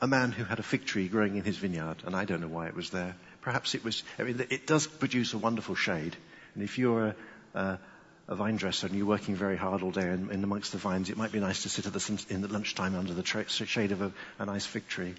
a 0.01 0.07
man 0.07 0.31
who 0.31 0.43
had 0.43 0.59
a 0.59 0.63
fig 0.63 0.85
tree 0.85 1.07
growing 1.07 1.35
in 1.35 1.43
his 1.43 1.57
vineyard, 1.57 1.97
and 2.05 2.15
I 2.15 2.25
don't 2.25 2.41
know 2.41 2.47
why 2.47 2.67
it 2.67 2.75
was 2.75 2.89
there. 2.89 3.15
Perhaps 3.41 3.75
it 3.75 3.83
was, 3.83 4.03
I 4.17 4.23
mean, 4.23 4.43
it 4.49 4.65
does 4.65 4.87
produce 4.87 5.33
a 5.33 5.37
wonderful 5.37 5.75
shade. 5.75 6.15
And 6.55 6.63
if 6.63 6.77
you're 6.77 7.07
a, 7.07 7.15
a, 7.53 7.79
a 8.27 8.35
vine 8.35 8.55
dresser 8.55 8.87
and 8.87 8.95
you're 8.95 9.05
working 9.05 9.35
very 9.35 9.57
hard 9.57 9.83
all 9.83 9.91
day 9.91 10.09
in, 10.09 10.43
amongst 10.43 10.71
the 10.71 10.77
vines, 10.77 11.09
it 11.09 11.17
might 11.17 11.31
be 11.31 11.39
nice 11.39 11.63
to 11.63 11.69
sit 11.69 11.85
at 11.85 11.93
the, 11.93 12.25
in 12.29 12.41
the 12.41 12.47
lunchtime 12.47 12.95
under 12.95 13.13
the 13.13 13.23
tra- 13.23 13.47
shade 13.49 13.91
of 13.91 14.01
a, 14.01 14.11
a 14.39 14.45
nice 14.45 14.65
fig 14.65 14.87
tree. 14.87 15.13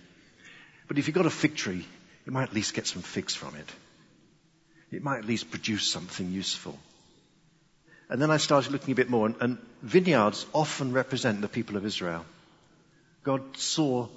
But 0.88 0.98
if 0.98 1.06
you've 1.06 1.14
got 1.16 1.26
a 1.26 1.30
fig 1.30 1.54
tree, 1.56 1.86
you 2.24 2.32
might 2.32 2.44
at 2.44 2.54
least 2.54 2.74
get 2.74 2.86
some 2.86 3.02
figs 3.02 3.34
from 3.34 3.54
it. 3.56 3.68
It 4.90 5.02
might 5.02 5.18
at 5.18 5.24
least 5.24 5.50
produce 5.50 5.90
something 5.90 6.30
useful. 6.30 6.78
And 8.08 8.20
then 8.20 8.30
I 8.30 8.36
started 8.36 8.72
looking 8.72 8.92
a 8.92 8.96
bit 8.96 9.08
more, 9.08 9.26
and, 9.26 9.36
and 9.40 9.58
vineyards 9.80 10.44
often 10.52 10.92
represent 10.92 11.40
the 11.40 11.48
people 11.48 11.76
of 11.76 11.86
Israel. 11.86 12.24
God 13.22 13.56
saw 13.56 14.08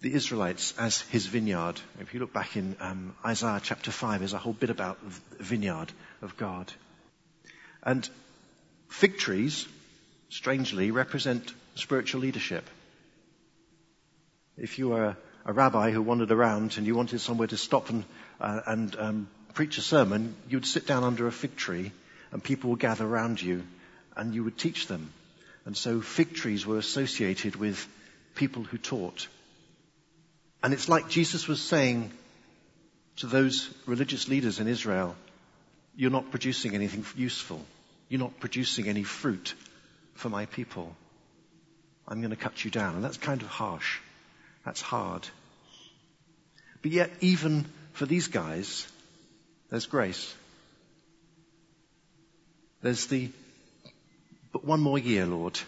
the 0.00 0.12
Israelites 0.12 0.74
as 0.78 1.00
his 1.02 1.26
vineyard. 1.26 1.80
If 2.00 2.14
you 2.14 2.20
look 2.20 2.32
back 2.32 2.56
in 2.56 2.76
um, 2.80 3.14
Isaiah 3.24 3.60
chapter 3.62 3.90
5, 3.90 4.20
there's 4.20 4.32
a 4.32 4.38
whole 4.38 4.52
bit 4.52 4.70
about 4.70 4.98
the 5.02 5.44
vineyard 5.44 5.92
of 6.22 6.36
God. 6.36 6.72
And 7.82 8.08
fig 8.88 9.18
trees, 9.18 9.66
strangely, 10.28 10.90
represent 10.90 11.52
spiritual 11.74 12.20
leadership. 12.20 12.68
If 14.56 14.78
you 14.78 14.88
were 14.88 15.16
a 15.48 15.52
rabbi 15.52 15.90
who 15.90 16.02
wandered 16.02 16.30
around 16.30 16.76
and 16.76 16.86
you 16.86 16.94
wanted 16.94 17.18
somewhere 17.20 17.48
to 17.48 17.56
stop 17.56 17.88
and, 17.88 18.04
uh, 18.38 18.60
and 18.66 18.94
um, 18.96 19.28
preach 19.54 19.78
a 19.78 19.80
sermon, 19.80 20.36
you'd 20.46 20.66
sit 20.66 20.86
down 20.86 21.04
under 21.04 21.26
a 21.26 21.32
fig 21.32 21.56
tree 21.56 21.90
and 22.30 22.44
people 22.44 22.68
would 22.68 22.78
gather 22.78 23.06
around 23.06 23.40
you 23.40 23.62
and 24.14 24.34
you 24.34 24.44
would 24.44 24.58
teach 24.58 24.88
them. 24.88 25.10
And 25.64 25.74
so 25.74 26.02
fig 26.02 26.34
trees 26.34 26.66
were 26.66 26.76
associated 26.76 27.56
with 27.56 27.88
people 28.34 28.62
who 28.62 28.76
taught. 28.76 29.26
And 30.62 30.74
it's 30.74 30.88
like 30.90 31.08
Jesus 31.08 31.48
was 31.48 31.62
saying 31.62 32.10
to 33.16 33.26
those 33.26 33.70
religious 33.86 34.28
leaders 34.28 34.60
in 34.60 34.68
Israel, 34.68 35.16
you're 35.96 36.10
not 36.10 36.30
producing 36.30 36.74
anything 36.74 37.06
useful. 37.16 37.64
You're 38.10 38.20
not 38.20 38.38
producing 38.38 38.86
any 38.86 39.02
fruit 39.02 39.54
for 40.12 40.28
my 40.28 40.44
people. 40.44 40.94
I'm 42.06 42.20
going 42.20 42.30
to 42.30 42.36
cut 42.36 42.66
you 42.66 42.70
down. 42.70 42.96
And 42.96 43.04
that's 43.04 43.16
kind 43.16 43.40
of 43.40 43.48
harsh. 43.48 43.98
That's 44.66 44.82
hard. 44.82 45.26
But 46.82 46.92
yet, 46.92 47.10
even 47.20 47.66
for 47.92 48.06
these 48.06 48.28
guys, 48.28 48.86
there's 49.70 49.86
grace. 49.86 50.34
There's 52.80 53.06
the, 53.06 53.30
but 54.52 54.64
one 54.64 54.80
more 54.80 54.98
year, 54.98 55.26
Lord. 55.26 55.58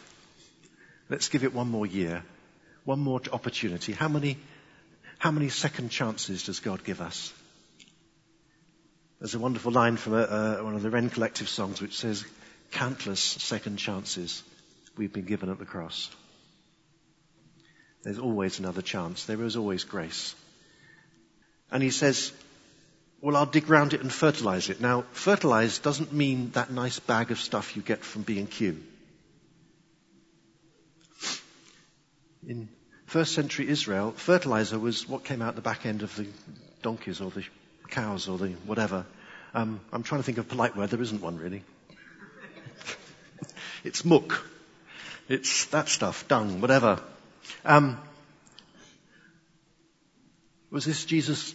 Let's 1.09 1.29
give 1.29 1.43
it 1.43 1.53
one 1.53 1.69
more 1.69 1.87
year. 1.87 2.23
One 2.85 3.01
more 3.01 3.21
opportunity. 3.33 3.93
How 3.93 4.09
many, 4.09 4.39
how 5.19 5.33
many 5.33 5.49
second 5.49 5.91
chances 5.91 6.45
does 6.45 6.61
God 6.61 6.85
give 6.85 7.01
us? 7.01 7.33
There's 9.19 9.35
a 9.35 9.39
wonderful 9.39 9.73
line 9.73 9.97
from 9.97 10.15
a, 10.15 10.23
uh, 10.23 10.57
one 10.63 10.75
of 10.75 10.83
the 10.83 10.91
Rend 10.91 11.13
Collective 11.13 11.49
songs 11.49 11.83
which 11.83 11.99
says, 11.99 12.25
countless 12.71 13.21
second 13.21 13.77
chances 13.77 14.43
we've 14.97 15.13
been 15.13 15.27
given 15.27 15.51
at 15.51 15.59
the 15.59 15.65
cross. 15.65 16.11
There's 18.03 18.19
always 18.19 18.61
another 18.61 18.81
chance. 18.81 19.27
There 19.27 19.43
is 19.43 19.57
always 19.57 19.85
grace. 19.85 20.35
And 21.71 21.83
he 21.83 21.91
says, 21.91 22.33
well, 23.21 23.37
I'll 23.37 23.47
dig 23.47 23.69
round 23.69 23.93
it 23.93 24.01
and 24.01 24.13
fertilize 24.13 24.71
it. 24.71 24.81
Now, 24.81 25.05
fertilize 25.13 25.79
doesn't 25.79 26.13
mean 26.13 26.51
that 26.53 26.71
nice 26.71 26.99
bag 26.99 27.31
of 27.31 27.39
stuff 27.39 27.77
you 27.77 27.83
get 27.83 28.03
from 28.03 28.23
B&Q. 28.23 28.83
In 32.47 32.69
first 33.05 33.35
century 33.35 33.69
Israel, 33.69 34.13
fertilizer 34.13 34.79
was 34.79 35.07
what 35.07 35.25
came 35.25 35.43
out 35.43 35.55
the 35.55 35.61
back 35.61 35.85
end 35.85 36.03
of 36.03 36.15
the 36.17 36.27
donkeys 36.83 37.21
or 37.21 37.31
the 37.31 37.45
cows 37.89 38.29
or 38.29 38.39
the 38.39 38.53
whatever. 38.65 39.05
Um, 39.53 39.81
I'm 39.93 40.03
trying 40.03 40.21
to 40.21 40.23
think 40.25 40.39
of 40.39 40.47
a 40.47 40.49
polite 40.49 40.77
word. 40.77 40.91
There 40.91 41.03
isn't 41.03 41.21
one 41.21 41.37
really. 41.37 41.63
it's 43.85 44.05
muck. 44.05 44.43
It's 45.29 45.67
that 45.67 45.89
stuff, 45.89 46.27
dung, 46.27 46.61
whatever. 46.61 47.01
Um, 47.65 48.01
was 50.71 50.85
this 50.85 51.05
Jesus 51.05 51.55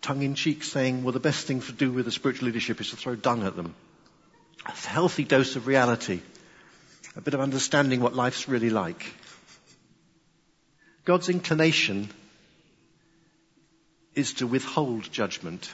tongue 0.00 0.22
in 0.22 0.34
cheek 0.34 0.62
saying, 0.62 1.02
well, 1.02 1.12
the 1.12 1.20
best 1.20 1.46
thing 1.46 1.60
to 1.60 1.72
do 1.72 1.90
with 1.90 2.04
the 2.04 2.12
spiritual 2.12 2.46
leadership 2.46 2.80
is 2.80 2.90
to 2.90 2.96
throw 2.96 3.16
dung 3.16 3.42
at 3.44 3.56
them? 3.56 3.74
A 4.66 4.70
healthy 4.70 5.24
dose 5.24 5.56
of 5.56 5.66
reality. 5.66 6.20
A 7.16 7.20
bit 7.20 7.34
of 7.34 7.40
understanding 7.40 8.00
what 8.00 8.14
life's 8.14 8.48
really 8.48 8.70
like. 8.70 9.12
God's 11.04 11.28
inclination 11.28 12.08
is 14.14 14.34
to 14.34 14.46
withhold 14.46 15.10
judgment, 15.12 15.72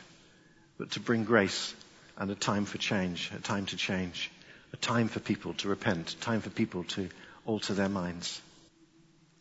but 0.79 0.93
to 0.93 1.01
bring 1.01 1.25
grace 1.25 1.75
and 2.19 2.31
a 2.31 2.35
time 2.35 2.65
for 2.65 2.79
change, 2.79 3.31
a 3.37 3.41
time 3.41 3.67
to 3.67 3.77
change, 3.77 4.31
a 4.73 4.77
time 4.77 5.09
for 5.09 5.21
people 5.21 5.55
to 5.55 5.69
repent, 5.69 6.13
a 6.13 6.17
time 6.19 6.41
for 6.41 6.51
people 6.51 6.85
to 6.85 7.09
alter 7.47 7.75
their 7.75 7.89
minds. 7.89 8.41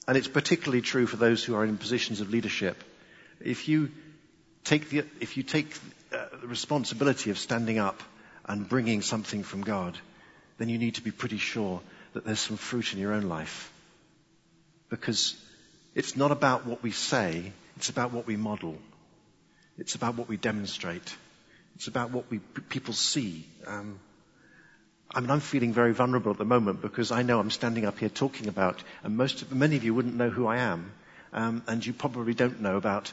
And 0.07 0.17
it's 0.17 0.27
particularly 0.27 0.81
true 0.81 1.07
for 1.07 1.17
those 1.17 1.43
who 1.43 1.55
are 1.55 1.65
in 1.65 1.77
positions 1.77 2.21
of 2.21 2.29
leadership. 2.29 2.83
If 3.43 3.67
you 3.67 3.91
take 4.63 4.89
the, 4.89 5.03
if 5.19 5.37
you 5.37 5.43
take 5.43 5.73
uh, 6.13 6.25
the 6.41 6.47
responsibility 6.47 7.31
of 7.31 7.37
standing 7.37 7.79
up 7.79 8.01
and 8.45 8.67
bringing 8.67 9.01
something 9.01 9.43
from 9.43 9.61
God, 9.61 9.97
then 10.57 10.69
you 10.69 10.77
need 10.77 10.95
to 10.95 11.01
be 11.01 11.11
pretty 11.11 11.37
sure 11.37 11.81
that 12.13 12.25
there's 12.25 12.39
some 12.39 12.57
fruit 12.57 12.93
in 12.93 12.99
your 12.99 13.13
own 13.13 13.23
life. 13.23 13.71
Because 14.89 15.35
it's 15.95 16.15
not 16.15 16.31
about 16.31 16.65
what 16.65 16.83
we 16.83 16.91
say, 16.91 17.51
it's 17.77 17.89
about 17.89 18.11
what 18.11 18.27
we 18.27 18.35
model. 18.35 18.77
It's 19.77 19.95
about 19.95 20.15
what 20.15 20.27
we 20.27 20.37
demonstrate. 20.37 21.15
It's 21.75 21.87
about 21.87 22.11
what 22.11 22.29
we, 22.29 22.39
people 22.39 22.93
see. 22.93 23.45
Um, 23.65 23.99
I 25.13 25.19
mean, 25.19 25.31
I'm 25.31 25.39
feeling 25.39 25.73
very 25.73 25.93
vulnerable 25.93 26.31
at 26.31 26.37
the 26.37 26.45
moment 26.45 26.81
because 26.81 27.11
I 27.11 27.23
know 27.23 27.39
I'm 27.39 27.51
standing 27.51 27.85
up 27.85 27.99
here 27.99 28.09
talking 28.09 28.47
about, 28.47 28.83
and 29.03 29.17
most 29.17 29.41
of, 29.41 29.51
many 29.51 29.75
of 29.75 29.83
you 29.83 29.93
wouldn't 29.93 30.15
know 30.15 30.29
who 30.29 30.47
I 30.47 30.57
am, 30.57 30.91
um, 31.33 31.63
and 31.67 31.85
you 31.85 31.93
probably 31.93 32.33
don't 32.33 32.61
know 32.61 32.77
about 32.77 33.11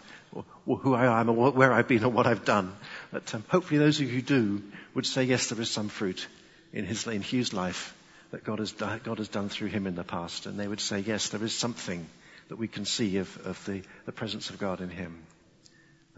who 0.65 0.95
I 0.95 1.21
am 1.21 1.29
or 1.29 1.51
where 1.53 1.73
I've 1.73 1.89
been 1.89 2.05
or 2.05 2.11
what 2.11 2.27
I've 2.27 2.45
done. 2.45 2.75
But 3.13 3.35
um, 3.35 3.45
hopefully, 3.49 3.79
those 3.79 4.01
of 4.01 4.07
you 4.07 4.13
who 4.13 4.23
do 4.23 4.63
would 4.95 5.07
say, 5.07 5.25
yes, 5.25 5.49
there 5.49 5.61
is 5.61 5.71
some 5.71 5.89
fruit 5.89 6.27
in 6.73 6.85
his 6.85 7.07
in 7.07 7.23
Hugh's 7.23 7.53
life 7.53 7.95
that 8.31 8.45
God 8.45 8.59
has, 8.59 8.73
God 8.73 9.19
has 9.19 9.29
done 9.29 9.49
through 9.49 9.69
him 9.69 9.87
in 9.87 9.95
the 9.95 10.05
past, 10.05 10.47
and 10.47 10.59
they 10.59 10.69
would 10.69 10.81
say, 10.81 10.99
yes, 10.99 11.31
there 11.31 11.43
is 11.43 11.55
something 11.55 12.07
that 12.49 12.57
we 12.57 12.69
can 12.69 12.85
see 12.85 13.19
of, 13.19 13.47
of 13.47 13.65
the, 13.65 13.83
the 14.07 14.13
presence 14.13 14.51
of 14.51 14.59
God 14.59 14.81
in 14.81 14.91
him. 14.91 15.19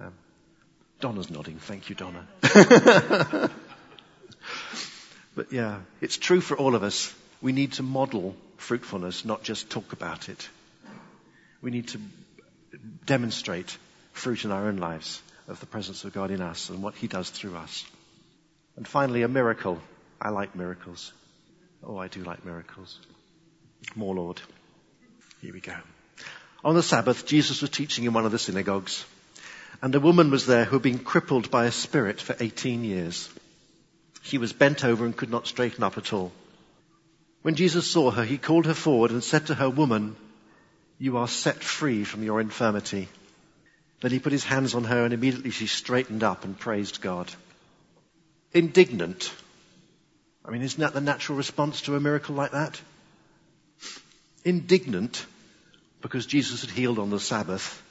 Um, 0.00 0.12
Donna's 1.00 1.30
nodding. 1.30 1.58
Thank 1.58 1.88
you, 1.88 1.94
Donna. 1.96 2.26
but 5.34 5.52
yeah, 5.52 5.80
it's 6.00 6.16
true 6.16 6.40
for 6.40 6.56
all 6.56 6.74
of 6.74 6.82
us. 6.82 7.14
We 7.40 7.52
need 7.52 7.74
to 7.74 7.82
model 7.82 8.34
fruitfulness, 8.56 9.24
not 9.24 9.42
just 9.42 9.70
talk 9.70 9.92
about 9.92 10.28
it. 10.28 10.48
We 11.62 11.70
need 11.70 11.88
to 11.88 12.00
demonstrate 13.04 13.76
fruit 14.12 14.44
in 14.44 14.50
our 14.50 14.68
own 14.68 14.76
lives 14.76 15.22
of 15.48 15.60
the 15.60 15.66
presence 15.66 16.04
of 16.04 16.12
God 16.12 16.30
in 16.30 16.40
us 16.40 16.70
and 16.70 16.82
what 16.82 16.94
He 16.94 17.06
does 17.06 17.30
through 17.30 17.56
us. 17.56 17.84
And 18.76 18.86
finally, 18.86 19.22
a 19.22 19.28
miracle. 19.28 19.80
I 20.20 20.30
like 20.30 20.54
miracles. 20.54 21.12
Oh, 21.82 21.96
I 21.96 22.08
do 22.08 22.22
like 22.22 22.44
miracles. 22.44 22.98
More, 23.94 24.14
Lord. 24.14 24.40
Here 25.40 25.52
we 25.52 25.60
go. 25.60 25.76
On 26.64 26.74
the 26.74 26.82
Sabbath, 26.82 27.26
Jesus 27.26 27.62
was 27.62 27.70
teaching 27.70 28.04
in 28.04 28.12
one 28.12 28.26
of 28.26 28.32
the 28.32 28.38
synagogues. 28.38 29.04
And 29.82 29.94
a 29.94 30.00
woman 30.00 30.30
was 30.30 30.46
there 30.46 30.66
who 30.66 30.76
had 30.76 30.82
been 30.82 30.98
crippled 30.98 31.50
by 31.50 31.64
a 31.64 31.72
spirit 31.72 32.20
for 32.20 32.36
18 32.38 32.84
years. 32.84 33.30
She 34.22 34.36
was 34.36 34.52
bent 34.52 34.84
over 34.84 35.06
and 35.06 35.16
could 35.16 35.30
not 35.30 35.46
straighten 35.46 35.82
up 35.82 35.96
at 35.96 36.12
all. 36.12 36.32
When 37.42 37.54
Jesus 37.54 37.90
saw 37.90 38.10
her, 38.10 38.24
he 38.24 38.36
called 38.36 38.66
her 38.66 38.74
forward 38.74 39.10
and 39.10 39.24
said 39.24 39.46
to 39.46 39.54
her, 39.54 39.70
Woman, 39.70 40.16
you 41.00 41.16
are 41.16 41.26
set 41.26 41.64
free 41.64 42.04
from 42.04 42.22
your 42.22 42.40
infirmity. 42.40 43.08
Then 44.00 44.12
he 44.12 44.20
put 44.20 44.30
his 44.30 44.44
hands 44.44 44.76
on 44.76 44.84
her 44.84 45.04
and 45.04 45.12
immediately 45.12 45.50
she 45.50 45.66
straightened 45.66 46.22
up 46.22 46.44
and 46.44 46.56
praised 46.56 47.00
God. 47.00 47.28
Indignant. 48.52 49.32
I 50.44 50.52
mean, 50.52 50.62
isn't 50.62 50.80
that 50.80 50.94
the 50.94 51.00
natural 51.00 51.36
response 51.36 51.80
to 51.82 51.96
a 51.96 52.00
miracle 52.00 52.36
like 52.36 52.52
that? 52.52 52.80
Indignant 54.44 55.26
because 56.02 56.26
Jesus 56.26 56.60
had 56.60 56.70
healed 56.70 57.00
on 57.00 57.10
the 57.10 57.20
Sabbath 57.20 57.82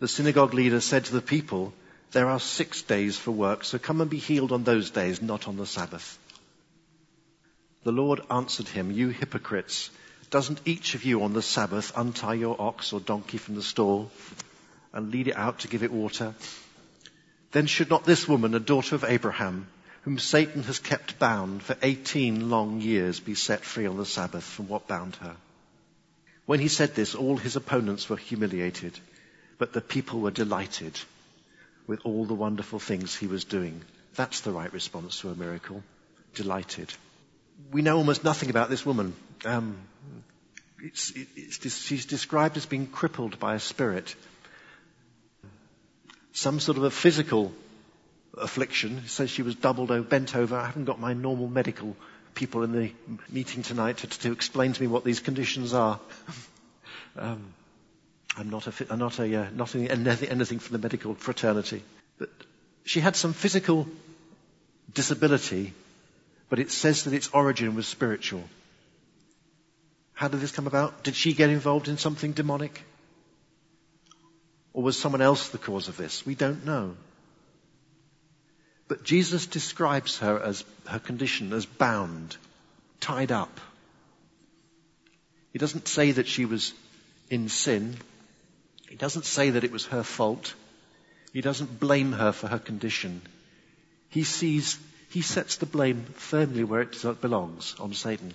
the 0.00 0.08
synagogue 0.08 0.54
leader 0.54 0.80
said 0.80 1.04
to 1.06 1.12
the 1.12 1.22
people, 1.22 1.72
there 2.12 2.28
are 2.28 2.40
six 2.40 2.82
days 2.82 3.16
for 3.16 3.32
work, 3.32 3.64
so 3.64 3.78
come 3.78 4.00
and 4.00 4.10
be 4.10 4.18
healed 4.18 4.52
on 4.52 4.64
those 4.64 4.90
days, 4.90 5.20
not 5.20 5.48
on 5.48 5.56
the 5.56 5.66
Sabbath. 5.66 6.18
The 7.82 7.92
Lord 7.92 8.20
answered 8.30 8.68
him, 8.68 8.92
you 8.92 9.08
hypocrites, 9.08 9.90
doesn't 10.30 10.60
each 10.64 10.94
of 10.94 11.04
you 11.04 11.22
on 11.22 11.32
the 11.32 11.42
Sabbath 11.42 11.92
untie 11.96 12.34
your 12.34 12.60
ox 12.60 12.92
or 12.92 13.00
donkey 13.00 13.38
from 13.38 13.54
the 13.54 13.62
stall 13.62 14.10
and 14.92 15.10
lead 15.10 15.28
it 15.28 15.36
out 15.36 15.60
to 15.60 15.68
give 15.68 15.82
it 15.82 15.92
water? 15.92 16.34
Then 17.52 17.66
should 17.66 17.90
not 17.90 18.04
this 18.04 18.28
woman, 18.28 18.54
a 18.54 18.60
daughter 18.60 18.94
of 18.94 19.04
Abraham, 19.04 19.66
whom 20.02 20.18
Satan 20.18 20.62
has 20.64 20.78
kept 20.78 21.18
bound 21.18 21.62
for 21.62 21.76
18 21.82 22.50
long 22.50 22.80
years, 22.80 23.20
be 23.20 23.34
set 23.34 23.64
free 23.64 23.86
on 23.86 23.96
the 23.96 24.06
Sabbath 24.06 24.44
from 24.44 24.68
what 24.68 24.88
bound 24.88 25.16
her? 25.16 25.36
When 26.46 26.60
he 26.60 26.68
said 26.68 26.94
this, 26.94 27.14
all 27.14 27.36
his 27.36 27.56
opponents 27.56 28.08
were 28.08 28.16
humiliated 28.16 28.98
but 29.58 29.72
the 29.72 29.80
people 29.80 30.20
were 30.20 30.30
delighted 30.30 30.98
with 31.86 32.00
all 32.04 32.24
the 32.24 32.34
wonderful 32.34 32.78
things 32.78 33.14
he 33.14 33.26
was 33.26 33.44
doing. 33.44 33.82
That's 34.14 34.40
the 34.40 34.52
right 34.52 34.72
response 34.72 35.20
to 35.20 35.30
a 35.30 35.34
miracle. 35.34 35.82
Delighted. 36.34 36.92
We 37.72 37.82
know 37.82 37.96
almost 37.96 38.24
nothing 38.24 38.50
about 38.50 38.70
this 38.70 38.86
woman. 38.86 39.14
Um, 39.44 39.76
it's, 40.80 41.12
it's, 41.14 41.76
she's 41.76 42.06
described 42.06 42.56
as 42.56 42.66
being 42.66 42.86
crippled 42.86 43.38
by 43.38 43.54
a 43.54 43.60
spirit. 43.60 44.14
Some 46.32 46.60
sort 46.60 46.78
of 46.78 46.84
a 46.84 46.90
physical 46.90 47.52
affliction. 48.36 48.98
It 48.98 49.10
says 49.10 49.30
she 49.30 49.42
was 49.42 49.54
doubled 49.54 49.90
over, 49.90 50.02
bent 50.02 50.36
over. 50.36 50.56
I 50.56 50.66
haven't 50.66 50.84
got 50.84 51.00
my 51.00 51.14
normal 51.14 51.48
medical 51.48 51.96
people 52.34 52.62
in 52.62 52.72
the 52.72 52.92
meeting 53.28 53.62
tonight 53.62 53.98
to, 53.98 54.06
to 54.06 54.32
explain 54.32 54.72
to 54.72 54.80
me 54.80 54.86
what 54.86 55.04
these 55.04 55.20
conditions 55.20 55.74
are. 55.74 55.98
um, 57.18 57.52
I'm 58.36 58.50
not 58.50 58.68
a, 58.68 58.86
I'm 58.90 58.98
not 59.00 59.18
a, 59.18 59.42
uh, 59.42 59.46
not 59.52 59.74
anything, 59.74 60.28
anything 60.28 60.58
from 60.60 60.74
the 60.74 60.82
medical 60.82 61.14
fraternity. 61.14 61.82
But 62.18 62.30
she 62.84 63.00
had 63.00 63.16
some 63.16 63.32
physical 63.32 63.88
disability, 64.94 65.72
but 66.48 66.58
it 66.58 66.70
says 66.70 67.04
that 67.04 67.14
its 67.14 67.28
origin 67.28 67.74
was 67.74 67.86
spiritual. 67.86 68.44
How 70.12 70.28
did 70.28 70.40
this 70.40 70.52
come 70.52 70.66
about? 70.66 71.04
Did 71.04 71.14
she 71.14 71.32
get 71.32 71.50
involved 71.50 71.88
in 71.88 71.98
something 71.98 72.32
demonic? 72.32 72.82
Or 74.72 74.82
was 74.82 74.98
someone 74.98 75.22
else 75.22 75.48
the 75.48 75.58
cause 75.58 75.88
of 75.88 75.96
this? 75.96 76.26
We 76.26 76.34
don't 76.34 76.64
know. 76.64 76.96
But 78.88 79.04
Jesus 79.04 79.46
describes 79.46 80.18
her 80.18 80.40
as 80.40 80.64
her 80.86 80.98
condition 80.98 81.52
as 81.52 81.66
bound, 81.66 82.36
tied 83.00 83.30
up. 83.30 83.60
He 85.52 85.58
doesn't 85.58 85.88
say 85.88 86.12
that 86.12 86.26
she 86.26 86.46
was 86.46 86.72
in 87.30 87.48
sin. 87.48 87.96
He 88.88 88.96
doesn't 88.96 89.26
say 89.26 89.50
that 89.50 89.64
it 89.64 89.72
was 89.72 89.86
her 89.86 90.02
fault. 90.02 90.54
He 91.32 91.42
doesn't 91.42 91.78
blame 91.78 92.12
her 92.12 92.32
for 92.32 92.48
her 92.48 92.58
condition. 92.58 93.20
He 94.08 94.24
sees, 94.24 94.78
he 95.08 95.22
sets 95.22 95.56
the 95.56 95.66
blame 95.66 96.04
firmly 96.14 96.64
where 96.64 96.82
it 96.82 97.20
belongs, 97.20 97.74
on 97.78 97.94
Satan. 97.94 98.32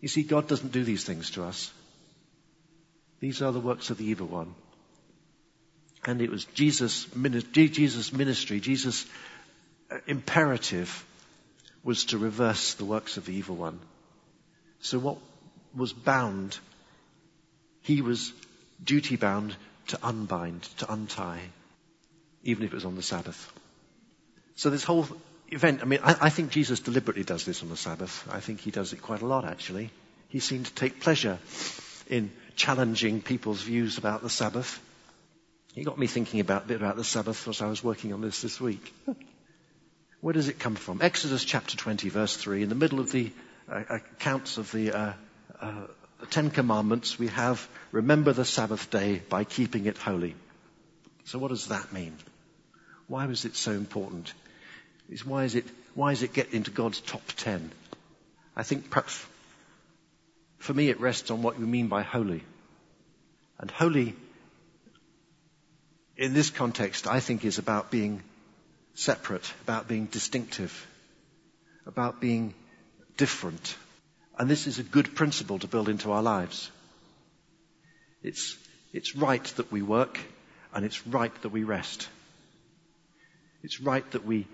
You 0.00 0.08
see, 0.08 0.22
God 0.22 0.46
doesn't 0.46 0.72
do 0.72 0.84
these 0.84 1.04
things 1.04 1.30
to 1.32 1.44
us. 1.44 1.72
These 3.20 3.42
are 3.42 3.52
the 3.52 3.60
works 3.60 3.90
of 3.90 3.98
the 3.98 4.04
evil 4.04 4.28
one. 4.28 4.54
And 6.04 6.22
it 6.22 6.30
was 6.30 6.44
Jesus, 6.44 7.06
Jesus' 7.52 8.12
ministry, 8.12 8.60
Jesus' 8.60 9.06
imperative 10.06 11.04
was 11.82 12.04
to 12.06 12.18
reverse 12.18 12.74
the 12.74 12.84
works 12.84 13.16
of 13.16 13.26
the 13.26 13.34
evil 13.34 13.56
one. 13.56 13.80
So 14.80 14.98
what 14.98 15.18
was 15.74 15.92
bound 15.92 16.58
he 17.88 18.02
was 18.02 18.34
duty 18.84 19.16
bound 19.16 19.56
to 19.86 19.98
unbind, 20.02 20.62
to 20.76 20.92
untie, 20.92 21.40
even 22.42 22.64
if 22.64 22.72
it 22.72 22.74
was 22.74 22.84
on 22.84 22.96
the 22.96 23.02
Sabbath. 23.02 23.50
So 24.58 24.70
this 24.70 24.82
whole 24.82 25.06
event, 25.52 25.82
I 25.82 25.84
mean, 25.84 26.00
I, 26.02 26.16
I, 26.20 26.30
think 26.30 26.50
Jesus 26.50 26.80
deliberately 26.80 27.22
does 27.22 27.44
this 27.44 27.62
on 27.62 27.68
the 27.68 27.76
Sabbath. 27.76 28.28
I 28.28 28.40
think 28.40 28.58
he 28.58 28.72
does 28.72 28.92
it 28.92 29.00
quite 29.00 29.22
a 29.22 29.26
lot, 29.26 29.44
actually. 29.44 29.90
He 30.30 30.40
seemed 30.40 30.66
to 30.66 30.74
take 30.74 30.98
pleasure 30.98 31.38
in 32.08 32.32
challenging 32.56 33.22
people's 33.22 33.62
views 33.62 33.98
about 33.98 34.20
the 34.20 34.28
Sabbath. 34.28 34.80
He 35.74 35.84
got 35.84 35.96
me 35.96 36.08
thinking 36.08 36.40
about, 36.40 36.64
a 36.64 36.66
bit 36.66 36.76
about 36.78 36.96
the 36.96 37.04
Sabbath 37.04 37.46
as 37.46 37.62
I 37.62 37.68
was 37.68 37.84
working 37.84 38.12
on 38.12 38.20
this 38.20 38.42
this 38.42 38.60
week. 38.60 38.92
Where 40.22 40.34
does 40.34 40.48
it 40.48 40.58
come 40.58 40.74
from? 40.74 41.02
Exodus 41.02 41.44
chapter 41.44 41.76
20, 41.76 42.08
verse 42.08 42.36
3, 42.36 42.64
in 42.64 42.68
the 42.68 42.74
middle 42.74 42.98
of 42.98 43.12
the 43.12 43.30
uh, 43.70 43.84
accounts 43.88 44.58
of 44.58 44.72
the 44.72 44.90
uh, 44.90 45.12
uh, 45.60 45.86
the 46.18 46.26
Ten 46.26 46.50
Commandments, 46.50 47.16
we 47.16 47.28
have 47.28 47.68
remember 47.92 48.32
the 48.32 48.44
Sabbath 48.44 48.90
day 48.90 49.22
by 49.28 49.44
keeping 49.44 49.86
it 49.86 49.98
holy. 49.98 50.34
So 51.26 51.38
what 51.38 51.50
does 51.50 51.68
that 51.68 51.92
mean? 51.92 52.16
Why 53.06 53.26
was 53.26 53.44
it 53.44 53.54
so 53.54 53.70
important? 53.70 54.34
Is 55.08 55.24
why 55.24 55.44
is 55.44 55.54
it 55.54 55.66
why 55.94 56.12
is 56.12 56.22
it 56.22 56.32
get 56.32 56.52
into 56.52 56.70
God's 56.70 57.00
top 57.00 57.22
ten? 57.36 57.72
I 58.56 58.62
think 58.62 58.90
perhaps 58.90 59.24
for 60.58 60.74
me 60.74 60.88
it 60.88 61.00
rests 61.00 61.30
on 61.30 61.42
what 61.42 61.58
you 61.58 61.66
mean 61.66 61.88
by 61.88 62.02
holy. 62.02 62.42
And 63.58 63.70
holy 63.70 64.14
in 66.16 66.34
this 66.34 66.50
context 66.50 67.06
I 67.06 67.20
think 67.20 67.44
is 67.44 67.58
about 67.58 67.90
being 67.90 68.22
separate, 68.94 69.52
about 69.62 69.88
being 69.88 70.06
distinctive, 70.06 70.86
about 71.86 72.20
being 72.20 72.54
different. 73.16 73.76
And 74.38 74.50
this 74.50 74.66
is 74.66 74.78
a 74.78 74.82
good 74.82 75.14
principle 75.14 75.58
to 75.60 75.66
build 75.66 75.88
into 75.88 76.12
our 76.12 76.22
lives. 76.22 76.70
It's, 78.22 78.56
it's 78.92 79.16
right 79.16 79.44
that 79.56 79.70
we 79.72 79.82
work 79.82 80.18
and 80.74 80.84
it's 80.84 81.06
right 81.06 81.34
that 81.42 81.48
we 81.50 81.64
rest. 81.64 82.08
It's 83.62 83.80
right 83.80 84.08
that 84.12 84.24
we 84.24 84.46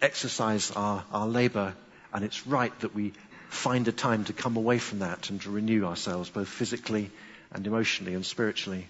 exercise 0.00 0.70
our, 0.72 1.04
our 1.12 1.26
labor 1.26 1.74
and 2.12 2.24
it's 2.24 2.46
right 2.46 2.78
that 2.80 2.94
we 2.94 3.12
find 3.48 3.88
a 3.88 3.92
time 3.92 4.24
to 4.24 4.32
come 4.32 4.56
away 4.56 4.78
from 4.78 5.00
that 5.00 5.30
and 5.30 5.40
to 5.42 5.50
renew 5.50 5.84
ourselves 5.84 6.28
both 6.28 6.48
physically 6.48 7.10
and 7.52 7.66
emotionally 7.66 8.14
and 8.14 8.24
spiritually. 8.24 8.86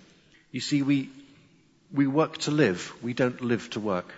You 0.51 0.61
see, 0.61 0.83
we, 0.83 1.11
we 1.92 2.07
work 2.07 2.38
to 2.38 2.51
live. 2.51 2.92
We 3.03 3.12
don't 3.12 3.40
live 3.40 3.69
to 3.71 3.81
work. 3.81 4.12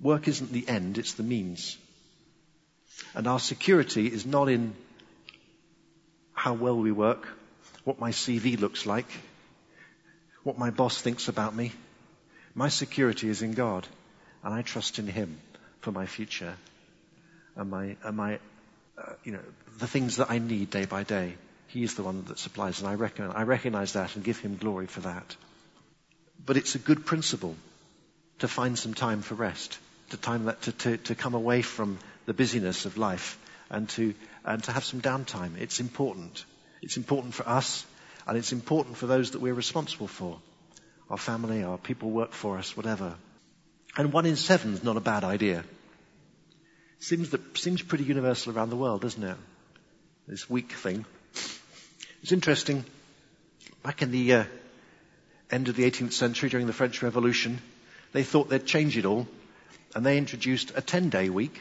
Work 0.00 0.28
isn't 0.28 0.52
the 0.52 0.68
end, 0.68 0.98
it's 0.98 1.14
the 1.14 1.22
means. 1.22 1.78
And 3.14 3.26
our 3.26 3.38
security 3.40 4.06
is 4.06 4.26
not 4.26 4.48
in 4.48 4.74
how 6.32 6.54
well 6.54 6.76
we 6.76 6.92
work, 6.92 7.28
what 7.84 8.00
my 8.00 8.10
CV 8.10 8.58
looks 8.58 8.86
like, 8.86 9.06
what 10.42 10.58
my 10.58 10.70
boss 10.70 11.00
thinks 11.00 11.28
about 11.28 11.54
me. 11.54 11.72
My 12.54 12.68
security 12.68 13.28
is 13.28 13.42
in 13.42 13.52
God, 13.52 13.86
and 14.42 14.52
I 14.52 14.62
trust 14.62 14.98
in 14.98 15.06
Him 15.06 15.38
for 15.84 15.92
my 15.92 16.06
future 16.06 16.54
and 17.56 17.70
my, 17.70 17.96
and 18.02 18.16
my 18.16 18.38
uh, 18.96 19.12
you 19.24 19.32
know, 19.32 19.40
the 19.78 19.86
things 19.86 20.16
that 20.16 20.30
I 20.30 20.38
need 20.38 20.70
day 20.70 20.86
by 20.86 21.02
day. 21.02 21.34
He 21.68 21.82
is 21.82 21.94
the 21.94 22.04
one 22.04 22.24
that 22.26 22.38
supplies, 22.38 22.80
and 22.80 22.88
I, 22.88 22.94
reckon, 22.94 23.30
I 23.30 23.42
recognize 23.42 23.94
that 23.94 24.14
and 24.14 24.24
give 24.24 24.38
Him 24.38 24.56
glory 24.56 24.86
for 24.86 25.00
that. 25.00 25.36
But 26.44 26.56
it's 26.56 26.74
a 26.74 26.78
good 26.78 27.04
principle 27.04 27.56
to 28.38 28.48
find 28.48 28.78
some 28.78 28.94
time 28.94 29.22
for 29.22 29.34
rest, 29.34 29.78
to, 30.10 30.16
time 30.16 30.44
that, 30.44 30.62
to, 30.62 30.72
to, 30.72 30.96
to 30.98 31.14
come 31.14 31.34
away 31.34 31.62
from 31.62 31.98
the 32.26 32.34
busyness 32.34 32.84
of 32.84 32.96
life 32.96 33.38
and 33.70 33.88
to, 33.90 34.14
and 34.44 34.62
to 34.64 34.72
have 34.72 34.84
some 34.84 35.00
downtime. 35.00 35.58
It's 35.60 35.80
important. 35.80 36.44
It's 36.82 36.96
important 36.96 37.34
for 37.34 37.48
us 37.48 37.84
and 38.26 38.38
it's 38.38 38.52
important 38.52 38.96
for 38.96 39.06
those 39.06 39.32
that 39.32 39.40
we're 39.40 39.54
responsible 39.54 40.06
for. 40.08 40.38
Our 41.10 41.18
family, 41.18 41.62
our 41.62 41.78
people 41.78 42.10
work 42.10 42.32
for 42.32 42.58
us, 42.58 42.76
whatever. 42.76 43.14
And 43.96 44.12
one 44.12 44.26
in 44.26 44.36
seven 44.36 44.74
is 44.74 44.82
not 44.82 44.96
a 44.96 45.00
bad 45.00 45.24
idea. 45.24 45.64
Seems 46.98 47.30
that, 47.30 47.58
seems 47.58 47.82
pretty 47.82 48.04
universal 48.04 48.56
around 48.56 48.70
the 48.70 48.76
world, 48.76 49.02
doesn't 49.02 49.22
it? 49.22 49.36
This 50.26 50.48
week 50.48 50.72
thing. 50.72 51.04
It's 52.22 52.32
interesting. 52.32 52.84
Back 53.82 54.02
in 54.02 54.10
the 54.10 54.32
uh, 54.32 54.44
end 55.50 55.68
of 55.68 55.76
the 55.76 55.88
18th 55.88 56.12
century, 56.12 56.48
during 56.48 56.66
the 56.66 56.72
French 56.72 57.02
Revolution, 57.02 57.60
they 58.12 58.22
thought 58.22 58.48
they'd 58.48 58.64
change 58.64 58.96
it 58.96 59.04
all, 59.04 59.28
and 59.94 60.04
they 60.04 60.18
introduced 60.18 60.70
a 60.70 60.82
10-day 60.82 61.28
week 61.28 61.60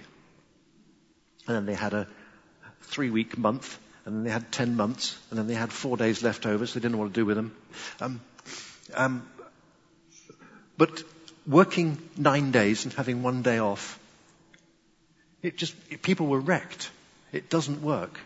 and 1.47 1.55
then 1.55 1.65
they 1.65 1.73
had 1.73 1.93
a 1.93 2.07
three 2.81 3.09
week 3.09 3.37
month, 3.37 3.77
and 4.05 4.15
then 4.15 4.23
they 4.23 4.29
had 4.29 4.51
10 4.51 4.75
months, 4.75 5.17
and 5.29 5.39
then 5.39 5.47
they 5.47 5.53
had 5.53 5.71
four 5.71 5.97
days 5.97 6.23
left 6.23 6.45
over, 6.45 6.65
so 6.65 6.73
they 6.73 6.81
didn't 6.81 6.93
know 6.93 6.99
what 6.99 7.13
to 7.13 7.13
do 7.13 7.25
with 7.25 7.35
them. 7.35 7.55
Um, 7.99 8.21
um, 8.93 9.29
but 10.77 11.03
working 11.45 11.97
nine 12.17 12.51
days 12.51 12.86
and 12.86 12.93
having 12.93 13.23
one 13.23 13.41
day 13.41 13.60
off, 13.60 13.99
it 15.41 15.58
just, 15.58 15.75
it, 15.89 16.01
people 16.01 16.27
were 16.27 16.39
wrecked. 16.39 16.89
It 17.32 17.49
doesn't 17.49 17.82
work. 17.82 18.19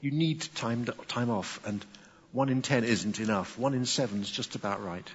You 0.00 0.10
need 0.10 0.42
time, 0.54 0.86
time 1.08 1.30
off, 1.30 1.60
and 1.66 1.84
one 2.32 2.48
in 2.48 2.62
ten 2.62 2.84
isn't 2.84 3.20
enough. 3.20 3.58
One 3.58 3.74
in 3.74 3.84
seven 3.84 4.20
is 4.20 4.30
just 4.30 4.54
about 4.54 4.82
right. 4.82 5.08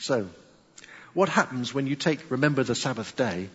So, 0.00 0.28
what 1.14 1.28
happens 1.28 1.72
when 1.72 1.86
you 1.86 1.94
take, 1.94 2.30
remember 2.30 2.64
the 2.64 2.74
Sabbath 2.74 3.14
day, 3.16 3.48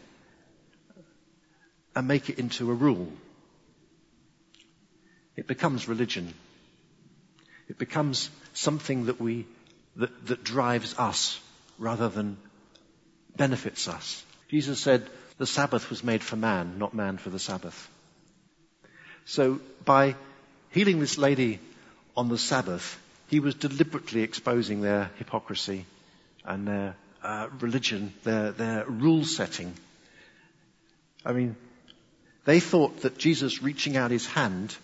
and 1.96 2.08
make 2.08 2.30
it 2.30 2.40
into 2.40 2.70
a 2.72 2.74
rule. 2.74 3.12
It 5.36 5.48
becomes 5.48 5.88
religion. 5.88 6.34
It 7.68 7.78
becomes 7.78 8.30
something 8.54 9.08
that 9.08 9.20
we, 9.20 9.46
that, 9.98 10.28
that 10.28 10.44
drives 10.44 10.96
us 10.98 11.40
rather 11.78 12.10
than 12.10 12.38
benefits 13.36 13.88
us. 13.88 14.24
Jesus 14.50 14.80
said 14.80 15.08
the 15.38 15.46
Sabbath 15.46 15.90
was 15.90 16.04
made 16.04 16.24
for 16.24 16.36
man, 16.36 16.80
not 16.80 16.94
man 16.94 17.18
for 17.18 17.30
the 17.30 17.40
Sabbath. 17.40 17.90
So 19.26 19.60
by 19.86 20.16
healing 20.72 21.00
this 21.00 21.18
lady 21.18 21.60
on 22.16 22.30
the 22.30 22.38
Sabbath, 22.38 23.00
he 23.28 23.40
was 23.40 23.56
deliberately 23.56 24.22
exposing 24.22 24.82
their 24.82 25.12
hypocrisy 25.18 25.86
and 26.46 26.68
their 26.68 26.96
uh, 27.22 27.50
religion, 27.60 28.14
their, 28.24 28.52
their 28.52 28.86
rule 28.86 29.26
setting. 29.26 29.74
I 31.26 31.34
mean, 31.34 31.56
they 32.46 32.60
thought 32.60 33.02
that 33.02 33.18
Jesus 33.18 33.62
reaching 33.62 33.98
out 33.98 34.12
his 34.12 34.26
hand 34.26 34.76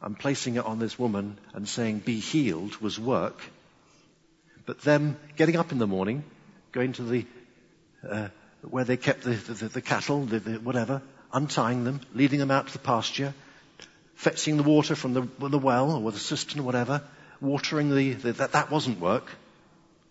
and 0.00 0.18
placing 0.18 0.54
it 0.54 0.64
on 0.64 0.78
this 0.78 0.98
woman 0.98 1.36
and 1.52 1.68
saying, 1.68 1.98
be 1.98 2.20
healed 2.20 2.76
was 2.76 2.98
work. 2.98 3.42
But 4.70 4.82
them 4.82 5.16
getting 5.34 5.56
up 5.56 5.72
in 5.72 5.78
the 5.78 5.86
morning, 5.88 6.22
going 6.70 6.92
to 6.92 7.02
the, 7.02 7.26
uh, 8.08 8.28
where 8.62 8.84
they 8.84 8.96
kept 8.96 9.24
the, 9.24 9.32
the, 9.32 9.66
the 9.66 9.82
cattle, 9.82 10.26
the, 10.26 10.38
whatever, 10.62 11.02
untying 11.32 11.82
them, 11.82 12.00
leading 12.14 12.38
them 12.38 12.52
out 12.52 12.68
to 12.68 12.72
the 12.74 12.78
pasture, 12.78 13.34
fetching 14.14 14.56
the 14.58 14.62
water 14.62 14.94
from 14.94 15.12
the, 15.12 15.22
the 15.40 15.58
well 15.58 15.90
or 15.90 16.12
the 16.12 16.20
cistern 16.20 16.60
or 16.60 16.62
whatever, 16.62 17.02
watering 17.40 17.92
the, 17.92 18.12
the 18.12 18.32
that, 18.34 18.52
that 18.52 18.70
wasn't 18.70 19.00
work. 19.00 19.28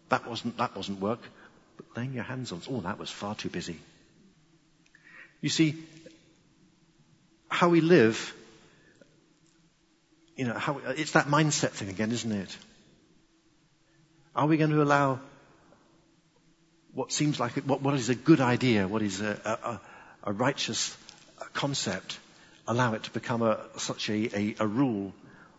That 0.10 0.28
wasn't, 0.28 0.58
that 0.58 0.76
wasn't 0.76 1.00
work. 1.00 1.22
But 1.78 1.86
laying 1.95 2.12
your 2.12 2.26
hands 2.26 2.52
on, 2.52 2.62
oh, 2.69 2.82
that 2.82 3.00
was 3.00 3.10
far 3.10 3.36
too 3.36 3.50
busy. 3.50 3.80
You 5.39 5.48
see, 5.48 5.82
how 7.48 7.69
we 7.69 7.80
live, 7.80 8.36
you 10.36 10.43
know, 10.43 10.54
how, 10.56 10.82
it's 10.98 11.13
that 11.13 11.28
mindset 11.28 11.69
thing 11.69 11.88
again, 11.88 12.12
isn't 12.12 12.34
it? 12.34 12.58
Are 14.39 14.47
we 14.47 14.56
going 14.56 14.69
to 14.69 14.82
allow 14.82 15.19
what 16.93 17.12
seems 17.12 17.41
like, 17.41 17.58
what, 17.58 17.82
what 17.82 17.95
is 17.95 18.08
a 18.08 18.15
good 18.15 18.39
idea, 18.39 18.88
what 18.88 19.02
is 19.02 19.19
a, 19.19 19.82
a, 20.23 20.30
a 20.30 20.32
righteous 20.32 20.95
concept, 21.52 22.17
allow 22.65 22.93
it 22.93 23.04
to 23.04 23.12
become 23.12 23.41
a, 23.41 23.60
such 23.75 24.10
a, 24.10 24.56
a, 24.58 24.65
rule 24.65 25.12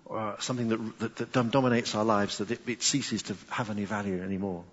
or 0.07 0.35
something 0.39 0.69
that, 0.69 0.99
that, 0.99 1.33
that, 1.35 1.51
dominates 1.51 1.95
our 1.95 2.07
lives 2.07 2.39
that 2.39 2.51
it, 2.51 2.61
it, 2.67 2.83
ceases 2.83 3.25
to 3.25 3.37
have 3.51 3.69
any 3.69 3.85
value 3.85 4.23
anymore? 4.23 4.65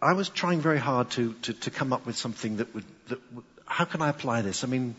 I 0.00 0.14
was 0.14 0.30
trying 0.30 0.62
very 0.62 0.78
hard 0.78 1.10
to, 1.10 1.34
to, 1.42 1.52
to 1.52 1.70
come 1.70 1.92
up 1.92 2.06
with 2.06 2.16
something 2.16 2.56
that 2.56 2.74
would, 2.74 2.86
that 3.08 3.20
would, 3.34 3.44
how 3.66 3.84
can 3.84 4.00
I 4.00 4.08
apply 4.08 4.40
this? 4.40 4.64
I 4.64 4.66
mean, 4.66 4.96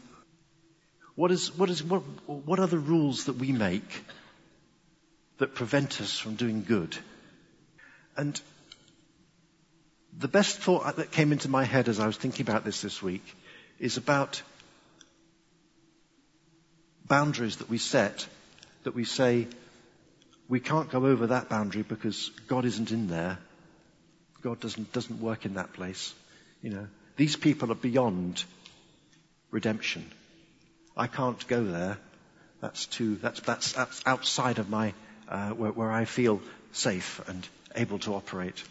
what, 1.15 1.31
is, 1.31 1.57
what, 1.57 1.71
is, 1.71 1.83
what, 1.83 2.03
what 2.27 2.59
are 2.59 2.67
the 2.67 2.77
rules 2.77 3.25
that 3.25 3.37
we 3.37 3.51
make 3.51 4.05
that 5.39 5.55
prevent 5.55 6.01
us 6.01 6.19
from 6.19 6.35
doing 6.35 6.63
good? 6.63 6.95
And 8.17 8.39
the 10.17 10.27
best 10.27 10.57
thought 10.59 10.95
that 10.95 11.11
came 11.11 11.31
into 11.31 11.49
my 11.49 11.63
head 11.63 11.89
as 11.89 11.99
I 11.99 12.07
was 12.07 12.17
thinking 12.17 12.47
about 12.47 12.63
this 12.63 12.81
this 12.81 13.01
week 13.01 13.23
is 13.79 13.97
about 13.97 14.41
boundaries 17.07 17.57
that 17.57 17.69
we 17.69 17.77
set, 17.77 18.25
that 18.83 18.95
we 18.95 19.03
say, 19.03 19.47
we 20.47 20.59
can't 20.59 20.89
go 20.89 21.05
over 21.05 21.27
that 21.27 21.49
boundary 21.49 21.83
because 21.83 22.29
God 22.47 22.65
isn't 22.65 22.91
in 22.91 23.07
there. 23.07 23.37
God 24.41 24.59
doesn't, 24.59 24.93
doesn't 24.93 25.21
work 25.21 25.45
in 25.45 25.55
that 25.55 25.73
place. 25.73 26.13
You 26.61 26.69
know, 26.69 26.87
these 27.17 27.35
people 27.35 27.71
are 27.71 27.75
beyond 27.75 28.43
redemption. 29.51 30.05
I 30.95 31.07
can't 31.07 31.45
go 31.47 31.63
there. 31.63 31.97
That's 32.61 32.85
too, 32.85 33.15
that's, 33.15 33.39
that's, 33.41 33.73
that's 33.73 34.01
outside 34.05 34.59
of 34.59 34.69
my, 34.69 34.93
uh, 35.27 35.49
where, 35.51 35.71
where, 35.71 35.91
I 35.91 36.05
feel 36.05 36.41
safe 36.71 37.21
and 37.27 37.47
able 37.75 37.99
to 37.99 38.15
operate. 38.15 38.63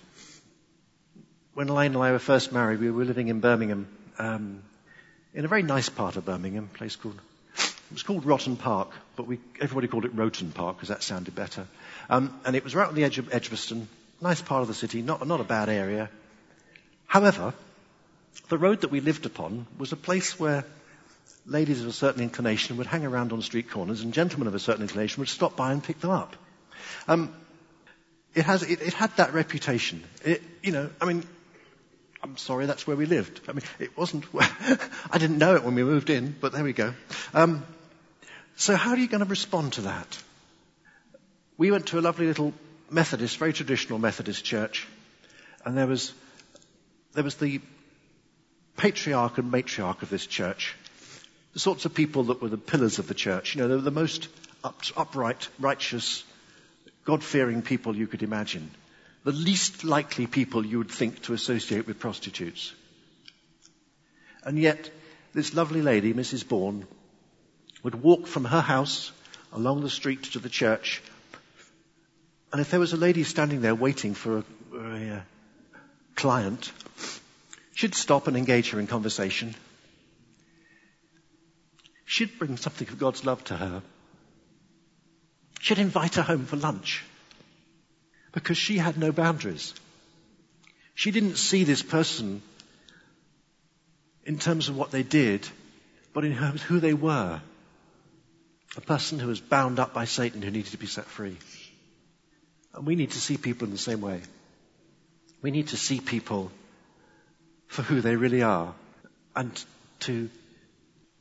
When 1.55 1.69
Elaine 1.69 1.95
and 1.95 2.03
I 2.03 2.13
were 2.13 2.19
first 2.19 2.53
married, 2.53 2.81
we 2.81 2.91
were 2.91 3.05
living 3.05 3.29
in 3.29 3.41
Birmingham, 3.41 3.87
um, 4.19 4.63
in 5.33 5.45
a 5.45 5.49
very 5.49 5.63
nice 5.63 5.89
part 5.89 6.17
of 6.17 6.25
Birmingham, 6.25 6.69
a 6.73 6.77
place 6.77 6.97
called, 6.97 7.19
it 7.57 7.93
was 7.93 8.03
called 8.03 8.25
Rotten 8.25 8.57
Park, 8.57 8.91
but 9.17 9.27
we, 9.27 9.39
everybody 9.61 9.89
called 9.89 10.05
it 10.05 10.15
Roton 10.15 10.51
Park 10.51 10.77
because 10.77 10.89
that 10.89 11.03
sounded 11.03 11.35
better. 11.35 11.67
Um, 12.11 12.39
and 12.45 12.57
it 12.57 12.65
was 12.65 12.75
right 12.75 12.89
on 12.89 12.95
the 12.95 13.05
edge 13.05 13.19
of 13.19 13.33
Edgbaston, 13.33 13.89
nice 14.21 14.41
part 14.41 14.63
of 14.63 14.69
the 14.69 14.75
city, 14.75 15.03
not, 15.03 15.27
not 15.27 15.41
a 15.41 15.45
bad 15.45 15.69
area. 15.69 16.11
However, 17.07 17.55
the 18.49 18.59
road 18.59 18.81
that 18.81 18.91
we 18.91 19.01
lived 19.01 19.27
upon 19.27 19.67
was 19.79 19.93
a 19.93 19.97
place 19.97 20.39
where 20.39 20.65
ladies 21.47 21.83
of 21.83 21.89
a 21.89 21.93
certain 21.93 22.23
inclination 22.23 22.77
would 22.77 22.87
hang 22.87 23.05
around 23.05 23.33
on 23.33 23.43
street 23.43 23.71
corners 23.71 24.01
and 24.01 24.13
gentlemen 24.13 24.49
of 24.49 24.55
a 24.55 24.59
certain 24.59 24.83
inclination 24.83 25.21
would 25.21 25.29
stop 25.29 25.57
by 25.57 25.73
and 25.73 25.83
pick 25.83 26.01
them 26.01 26.11
up. 26.11 26.37
Um, 27.07 27.35
it 28.35 28.45
has, 28.45 28.63
it, 28.63 28.83
it 28.83 28.93
had 28.95 29.17
that 29.17 29.33
reputation. 29.33 30.03
It, 30.25 30.43
you 30.63 30.73
know, 30.73 30.91
I 31.01 31.05
mean, 31.05 31.25
I'm 32.23 32.37
sorry, 32.37 32.67
that's 32.67 32.87
where 32.87 32.97
we 32.97 33.07
lived. 33.07 33.41
I 33.49 33.53
mean, 33.53 33.63
it 33.79 33.97
wasn't 33.97 34.25
I 34.35 35.19
didn't 35.19 35.39
know 35.39 35.57
it 35.57 35.63
when 35.65 35.75
we 35.75 35.85
moved 35.85 36.11
in, 36.11 36.35
but 36.41 36.53
there 36.53 36.65
we 36.65 36.73
go. 36.73 36.95
Um, 37.33 37.65
so 38.57 38.77
how 38.77 38.91
are 38.91 38.97
you 38.97 39.09
going 39.09 39.23
to 39.23 39.29
respond 39.29 39.75
to 39.75 39.83
that? 39.83 40.19
We 41.57 41.71
went 41.71 41.87
to 41.89 41.99
a 41.99 42.01
lovely 42.01 42.27
little 42.27 42.53
Methodist, 42.91 43.37
very 43.39 43.53
traditional 43.53 43.99
Methodist 43.99 44.45
church, 44.45 44.87
and 45.65 45.77
there 45.77 45.87
was, 45.87 46.13
there 47.13 47.25
was 47.25 47.37
the 47.37 47.61
patriarch 48.77 49.39
and 49.39 49.53
matriarch 49.53 50.03
of 50.03 50.11
this 50.11 50.27
church, 50.27 50.75
the 51.53 51.61
sorts 51.61 51.85
of 51.85 51.95
people 51.95 52.25
that 52.25 52.43
were 52.43 52.49
the 52.49 52.57
pillars 52.57 52.99
of 52.99 53.07
the 53.07 53.15
church. 53.15 53.55
You 53.55 53.63
know, 53.63 53.69
they 53.69 53.77
were 53.77 53.81
the 53.81 53.91
most 53.91 54.29
up, 54.65 54.81
upright, 54.97 55.49
righteous, 55.59 56.25
God-fearing 57.05 57.63
people 57.63 57.97
you 57.97 58.07
could 58.07 58.23
imagine. 58.23 58.71
The 59.25 59.33
least 59.33 59.85
likely 59.85 60.27
people 60.27 60.65
you 60.65 60.79
would 60.79 60.91
think 60.91 61.23
to 61.23 61.35
associate 61.35 61.87
with 61.87 61.99
prostitutes. 61.99 62.75
And 64.43 64.59
yet, 64.59 64.91
this 65.33 65.55
lovely 65.55 65.83
lady, 65.83 66.13
Mrs. 66.13 66.47
Bourne, 66.47 66.87
would 67.83 67.95
walk 67.95 68.27
from 68.27 68.45
her 68.45 68.61
house 68.61 69.13
along 69.53 69.83
the 69.83 69.91
street 69.91 70.23
to 70.25 70.39
the 70.39 70.49
church. 70.49 71.03
And 72.53 72.61
if 72.61 72.71
there 72.71 72.81
was 72.81 72.93
a 72.93 72.99
lady 72.99 73.25
standing 73.25 73.61
there 73.61 73.75
waiting 73.75 74.15
for 74.15 74.39
a, 74.39 74.45
a, 74.77 75.11
a 75.13 75.27
client, 76.15 76.71
she'd 77.75 77.95
stop 77.95 78.27
and 78.27 78.37
engage 78.37 78.71
her 78.71 78.81
in 78.81 78.87
conversation. 78.87 79.55
She'd 82.05 82.39
bring 82.39 82.57
something 82.57 82.89
of 82.89 82.99
God's 82.99 83.25
love 83.25 83.43
to 83.45 83.57
her. 83.57 83.83
She'd 85.65 85.79
invite 85.79 86.17
her 86.17 86.23
home 86.23 86.45
for 86.45 86.57
lunch 86.57 87.03
because 88.33 88.59
she 88.59 88.77
had 88.77 88.99
no 88.99 89.13
boundaries. 89.13 89.73
She 90.95 91.11
didn't 91.11 91.37
see 91.37 91.65
this 91.65 91.81
person 91.81 92.43
in 94.27 94.39
terms 94.39 94.69
of 94.69 94.77
what 94.77 94.91
they 94.91 95.03
did, 95.03 95.49
but 96.13 96.27
in 96.27 96.37
terms 96.37 96.61
of 96.61 96.67
who 96.67 96.81
they 96.81 96.93
were. 96.93 97.41
A 98.77 98.81
person 98.83 99.19
who 99.19 99.29
was 99.29 99.41
bound 99.41 99.79
up 99.79 99.95
by 99.95 100.05
Satan 100.05 100.43
who 100.43 100.51
needed 100.51 100.73
to 100.73 100.77
be 100.77 100.87
set 100.87 101.07
free. 101.07 101.39
And 102.75 102.85
we 102.85 102.95
need 102.95 103.13
to 103.13 103.19
see 103.19 103.39
people 103.39 103.65
in 103.65 103.73
the 103.73 103.79
same 103.79 104.03
way. 104.03 104.21
We 105.41 105.51
need 105.51 105.69
to 105.69 105.79
see 105.79 105.99
people 105.99 106.53
for 107.69 107.81
who 107.81 108.03
they 108.03 108.17
really 108.17 108.43
are 108.43 108.75
and 109.35 109.65
to 110.01 110.29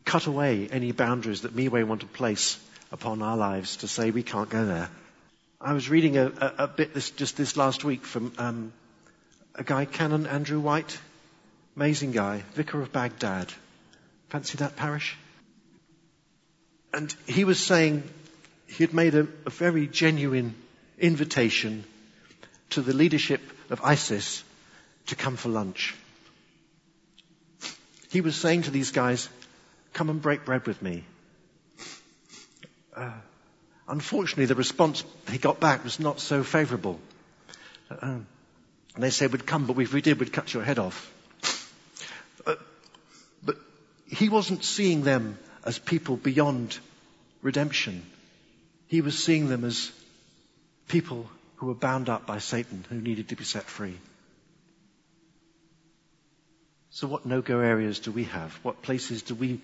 cut 0.03 0.27
away 0.27 0.67
any 0.69 0.91
boundaries 0.91 1.43
that 1.43 1.55
may 1.55 1.69
want 1.69 2.01
to 2.01 2.07
place 2.07 2.59
upon 2.93 3.23
our 3.23 3.35
lives 3.35 3.77
to 3.77 3.87
say 3.87 4.11
we 4.11 4.23
can't 4.23 4.49
go 4.49 4.65
there. 4.65 4.89
I 5.59 5.73
was 5.73 5.89
reading 5.89 6.15
a, 6.17 6.27
a, 6.27 6.53
a 6.59 6.67
bit 6.67 6.93
this, 6.93 7.09
just 7.09 7.35
this 7.35 7.57
last 7.57 7.83
week 7.83 8.05
from 8.05 8.31
um, 8.37 8.71
a 9.55 9.63
guy, 9.63 9.85
Canon 9.85 10.27
Andrew 10.27 10.59
White, 10.59 10.99
amazing 11.75 12.11
guy, 12.11 12.43
vicar 12.53 12.81
of 12.81 12.93
Baghdad. 12.93 13.51
Fancy 14.29 14.59
that 14.59 14.75
parish? 14.75 15.17
And 16.93 17.13
he 17.25 17.43
was 17.45 17.59
saying 17.59 18.03
he 18.67 18.83
had 18.83 18.93
made 18.93 19.15
a, 19.15 19.27
a 19.45 19.49
very 19.49 19.87
genuine 19.87 20.53
invitation 20.99 21.83
to 22.71 22.81
the 22.81 22.93
leadership 22.93 23.41
of 23.71 23.81
ISIS 23.83 24.43
to 25.07 25.15
come 25.15 25.35
for 25.35 25.49
lunch. 25.49 25.95
He 28.11 28.21
was 28.21 28.35
saying 28.35 28.63
to 28.63 28.71
these 28.71 28.91
guys, 28.91 29.29
come 29.93 30.11
and 30.11 30.21
break 30.21 30.45
bread 30.45 30.67
with 30.67 30.81
me. 30.81 31.03
Uh, 32.95 33.11
unfortunately, 33.87 34.45
the 34.45 34.55
response 34.55 35.03
he 35.29 35.37
got 35.37 35.59
back 35.59 35.83
was 35.83 35.99
not 35.99 36.19
so 36.19 36.43
favourable. 36.43 36.99
Uh, 37.89 38.19
and 38.95 39.03
they 39.03 39.09
said, 39.09 39.31
we'd 39.31 39.45
come, 39.45 39.65
but 39.65 39.77
if 39.79 39.93
we 39.93 40.01
did, 40.01 40.19
we'd 40.19 40.33
cut 40.33 40.53
your 40.53 40.63
head 40.63 40.79
off. 40.79 41.11
Uh, 42.45 42.55
but 43.43 43.57
he 44.07 44.29
wasn't 44.29 44.63
seeing 44.63 45.01
them 45.01 45.37
as 45.65 45.79
people 45.79 46.15
beyond 46.15 46.77
redemption. 47.41 48.03
He 48.87 49.01
was 49.01 49.21
seeing 49.23 49.49
them 49.49 49.63
as 49.63 49.91
people 50.87 51.27
who 51.55 51.67
were 51.67 51.73
bound 51.73 52.09
up 52.09 52.27
by 52.27 52.37
Satan, 52.37 52.85
who 52.89 53.01
needed 53.01 53.29
to 53.29 53.35
be 53.35 53.43
set 53.43 53.63
free. 53.63 53.97
So 56.91 57.07
what 57.07 57.25
no-go 57.25 57.59
areas 57.59 57.99
do 57.99 58.11
we 58.11 58.25
have? 58.25 58.53
What 58.61 58.83
places 58.83 59.23
do 59.23 59.33
we 59.33 59.61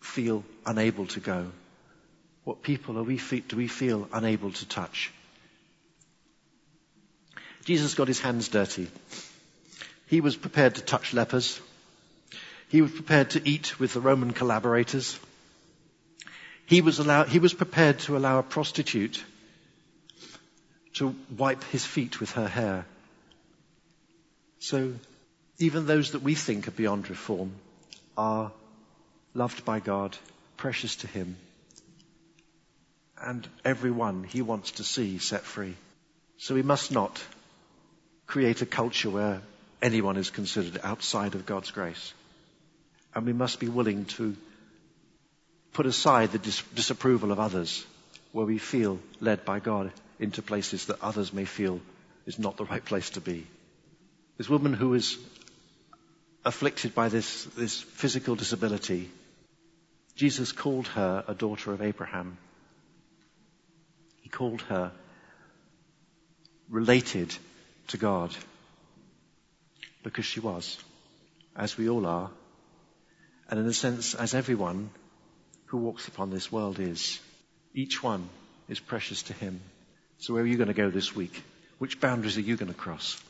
feel 0.00 0.44
unable 0.64 1.06
to 1.08 1.20
go? 1.20 1.48
What 2.44 2.62
people 2.62 2.98
are 2.98 3.02
we 3.02 3.18
do 3.18 3.56
we 3.56 3.68
feel 3.68 4.08
unable 4.12 4.52
to 4.52 4.68
touch? 4.68 5.12
Jesus 7.64 7.94
got 7.94 8.08
his 8.08 8.20
hands 8.20 8.48
dirty. 8.48 8.88
He 10.08 10.20
was 10.20 10.36
prepared 10.36 10.74
to 10.74 10.82
touch 10.82 11.14
lepers. 11.14 11.60
He 12.68 12.82
was 12.82 12.90
prepared 12.90 13.30
to 13.30 13.48
eat 13.48 13.78
with 13.78 13.92
the 13.92 14.00
Roman 14.00 14.32
collaborators. 14.32 15.18
He 16.66 16.80
was, 16.80 16.98
allow, 16.98 17.24
he 17.24 17.38
was 17.38 17.54
prepared 17.54 18.00
to 18.00 18.16
allow 18.16 18.38
a 18.38 18.42
prostitute 18.42 19.22
to 20.94 21.14
wipe 21.36 21.62
his 21.64 21.84
feet 21.84 22.18
with 22.20 22.32
her 22.32 22.48
hair. 22.48 22.86
So 24.58 24.94
even 25.58 25.86
those 25.86 26.12
that 26.12 26.22
we 26.22 26.34
think 26.34 26.68
are 26.68 26.72
beyond 26.72 27.08
reform 27.08 27.52
are 28.16 28.52
loved 29.34 29.64
by 29.64 29.80
God, 29.80 30.16
precious 30.56 30.96
to 30.96 31.06
Him, 31.06 31.36
and 33.22 33.46
everyone 33.64 34.24
He 34.24 34.42
wants 34.42 34.72
to 34.72 34.84
see 34.84 35.18
set 35.18 35.42
free. 35.42 35.74
So 36.38 36.54
we 36.54 36.62
must 36.62 36.90
not 36.92 37.22
create 38.26 38.62
a 38.62 38.66
culture 38.66 39.10
where 39.10 39.42
anyone 39.80 40.16
is 40.16 40.30
considered 40.30 40.80
outside 40.82 41.34
of 41.34 41.46
God's 41.46 41.70
grace. 41.70 42.12
And 43.14 43.26
we 43.26 43.32
must 43.32 43.60
be 43.60 43.68
willing 43.68 44.06
to 44.16 44.36
put 45.72 45.86
aside 45.86 46.32
the 46.32 46.38
dis- 46.38 46.62
disapproval 46.74 47.32
of 47.32 47.40
others 47.40 47.84
where 48.32 48.46
we 48.46 48.58
feel 48.58 48.98
led 49.20 49.44
by 49.44 49.60
God 49.60 49.92
into 50.18 50.42
places 50.42 50.86
that 50.86 51.02
others 51.02 51.32
may 51.32 51.44
feel 51.44 51.80
is 52.26 52.38
not 52.38 52.56
the 52.56 52.64
right 52.64 52.84
place 52.84 53.10
to 53.10 53.20
be. 53.20 53.46
This 54.38 54.48
woman 54.48 54.72
who 54.72 54.94
is 54.94 55.18
afflicted 56.44 56.94
by 56.94 57.08
this, 57.08 57.44
this 57.56 57.80
physical 57.80 58.34
disability, 58.34 59.10
Jesus 60.16 60.52
called 60.52 60.88
her 60.88 61.24
a 61.26 61.34
daughter 61.34 61.72
of 61.72 61.82
Abraham. 61.82 62.36
Called 64.32 64.62
her 64.62 64.90
related 66.68 67.32
to 67.88 67.98
God 67.98 68.34
because 70.02 70.24
she 70.24 70.40
was, 70.40 70.78
as 71.54 71.76
we 71.78 71.88
all 71.88 72.06
are, 72.06 72.30
and 73.48 73.60
in 73.60 73.66
a 73.66 73.72
sense, 73.72 74.14
as 74.14 74.34
everyone 74.34 74.90
who 75.66 75.78
walks 75.78 76.08
upon 76.08 76.30
this 76.30 76.50
world 76.50 76.78
is. 76.80 77.20
Each 77.74 78.02
one 78.02 78.28
is 78.68 78.80
precious 78.80 79.22
to 79.24 79.32
Him. 79.32 79.60
So 80.18 80.34
where 80.34 80.42
are 80.42 80.46
you 80.46 80.56
going 80.56 80.68
to 80.68 80.74
go 80.74 80.90
this 80.90 81.14
week? 81.14 81.42
Which 81.78 82.00
boundaries 82.00 82.36
are 82.36 82.42
you 82.42 82.56
going 82.56 82.72
to 82.72 82.78
cross? 82.78 83.22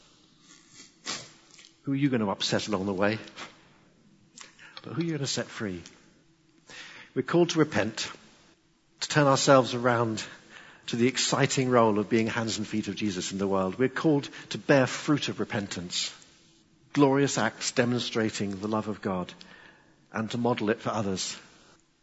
Who 1.83 1.93
are 1.93 1.97
you 1.97 2.09
going 2.09 2.21
to 2.21 2.31
upset 2.31 2.69
along 2.69 2.87
the 2.87 2.93
way? 2.93 3.19
But 4.83 4.95
who 4.95 5.01
are 5.01 5.05
you 5.05 5.11
going 5.11 5.21
to 5.21 5.27
set 5.27 5.47
free? 5.47 5.83
We're 7.15 7.23
called 7.23 7.51
to 7.51 7.59
repent, 7.59 8.11
to 9.01 9.09
turn 9.09 9.27
ourselves 9.27 9.75
around 9.75 10.23
to 10.87 10.97
the 10.97 11.07
exciting 11.07 11.71
role 11.71 11.99
of 11.99 12.09
being 12.09 12.27
hands 12.27 12.59
and 12.59 12.67
feet 12.67 12.89
of 12.89 12.97
Jesus 12.97 13.33
in 13.33 13.39
the 13.39 13.47
world. 13.47 13.79
We're 13.79 13.89
called 13.89 14.29
to 14.51 14.59
bear 14.59 14.87
fruit 14.87 15.29
of 15.29 15.41
repentance, 15.41 16.13
glorious 16.93 17.39
acts 17.39 17.73
demonstrating 17.73 18.61
the 18.61 18.69
love 18.69 18.89
of 18.89 19.01
God, 19.01 19.33
and 20.13 20.31
to 20.31 20.39
model 20.39 20.71
it 20.71 20.81
for 20.81 20.91
others. 20.91 21.37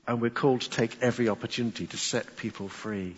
And 0.08 0.22
we're 0.22 0.32
called 0.32 0.62
to 0.62 0.70
take 0.70 1.02
every 1.02 1.30
opportunity 1.30 1.86
to 1.88 1.98
set 1.98 2.38
people 2.38 2.68
free. 2.68 3.16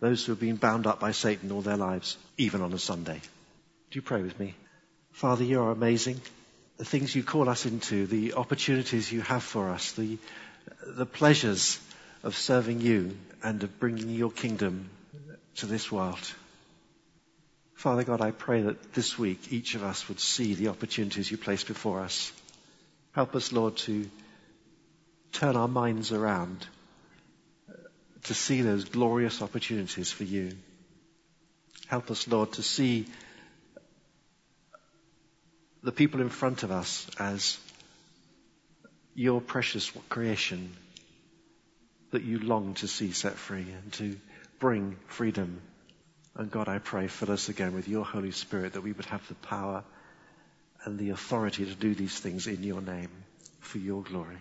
Those 0.00 0.24
who 0.24 0.32
have 0.32 0.40
been 0.40 0.56
bound 0.56 0.86
up 0.86 1.00
by 1.00 1.12
Satan 1.12 1.50
all 1.52 1.60
their 1.60 1.76
lives, 1.76 2.16
even 2.38 2.62
on 2.62 2.72
a 2.72 2.78
Sunday. 2.78 3.20
Do 3.90 3.98
you 3.98 4.02
pray 4.02 4.22
with 4.22 4.38
me? 4.38 4.54
Father, 5.12 5.44
you 5.44 5.60
are 5.60 5.70
amazing. 5.70 6.20
The 6.78 6.84
things 6.84 7.14
you 7.14 7.22
call 7.22 7.48
us 7.48 7.66
into, 7.66 8.06
the 8.06 8.34
opportunities 8.34 9.12
you 9.12 9.20
have 9.20 9.42
for 9.42 9.70
us, 9.70 9.92
the, 9.92 10.18
the 10.86 11.06
pleasures 11.06 11.78
of 12.24 12.34
serving 12.34 12.80
you 12.80 13.16
and 13.42 13.62
of 13.62 13.78
bringing 13.78 14.08
your 14.08 14.30
kingdom 14.30 14.88
to 15.56 15.66
this 15.66 15.92
world. 15.92 16.32
Father 17.74 18.02
God, 18.02 18.22
I 18.22 18.30
pray 18.30 18.62
that 18.62 18.94
this 18.94 19.18
week 19.18 19.52
each 19.52 19.74
of 19.74 19.84
us 19.84 20.08
would 20.08 20.18
see 20.18 20.54
the 20.54 20.68
opportunities 20.68 21.30
you 21.30 21.36
place 21.36 21.62
before 21.62 22.00
us. 22.00 22.32
Help 23.12 23.36
us, 23.36 23.52
Lord, 23.52 23.76
to 23.88 24.08
turn 25.32 25.54
our 25.54 25.68
minds 25.68 26.12
around 26.12 26.66
to 28.24 28.32
see 28.32 28.62
those 28.62 28.86
glorious 28.86 29.42
opportunities 29.42 30.10
for 30.10 30.24
you. 30.24 30.52
Help 31.88 32.10
us, 32.10 32.26
Lord, 32.26 32.52
to 32.54 32.62
see 32.62 33.06
the 35.82 35.92
people 35.92 36.22
in 36.22 36.30
front 36.30 36.62
of 36.62 36.70
us 36.70 37.06
as 37.18 37.58
your 39.14 39.42
precious 39.42 39.92
creation 40.08 40.74
that 42.14 42.24
you 42.24 42.38
long 42.38 42.74
to 42.74 42.88
see 42.88 43.12
set 43.12 43.34
free 43.34 43.66
and 43.82 43.92
to 43.92 44.16
bring 44.58 44.96
freedom 45.06 45.60
And 46.36 46.50
God, 46.50 46.68
I 46.68 46.78
pray, 46.78 47.06
fill 47.06 47.30
us 47.30 47.48
again 47.48 47.74
with 47.74 47.88
your 47.88 48.04
Holy 48.04 48.32
Spirit 48.32 48.72
that 48.72 48.82
we 48.82 48.92
would 48.92 49.06
have 49.06 49.26
the 49.28 49.34
power 49.34 49.84
and 50.84 50.98
the 50.98 51.10
authority 51.10 51.64
to 51.64 51.74
do 51.74 51.94
these 51.94 52.18
things 52.18 52.46
in 52.46 52.62
your 52.62 52.80
name 52.80 53.10
for 53.60 53.78
your 53.78 54.02
glory. 54.02 54.38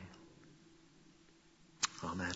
Amen. 2.04 2.34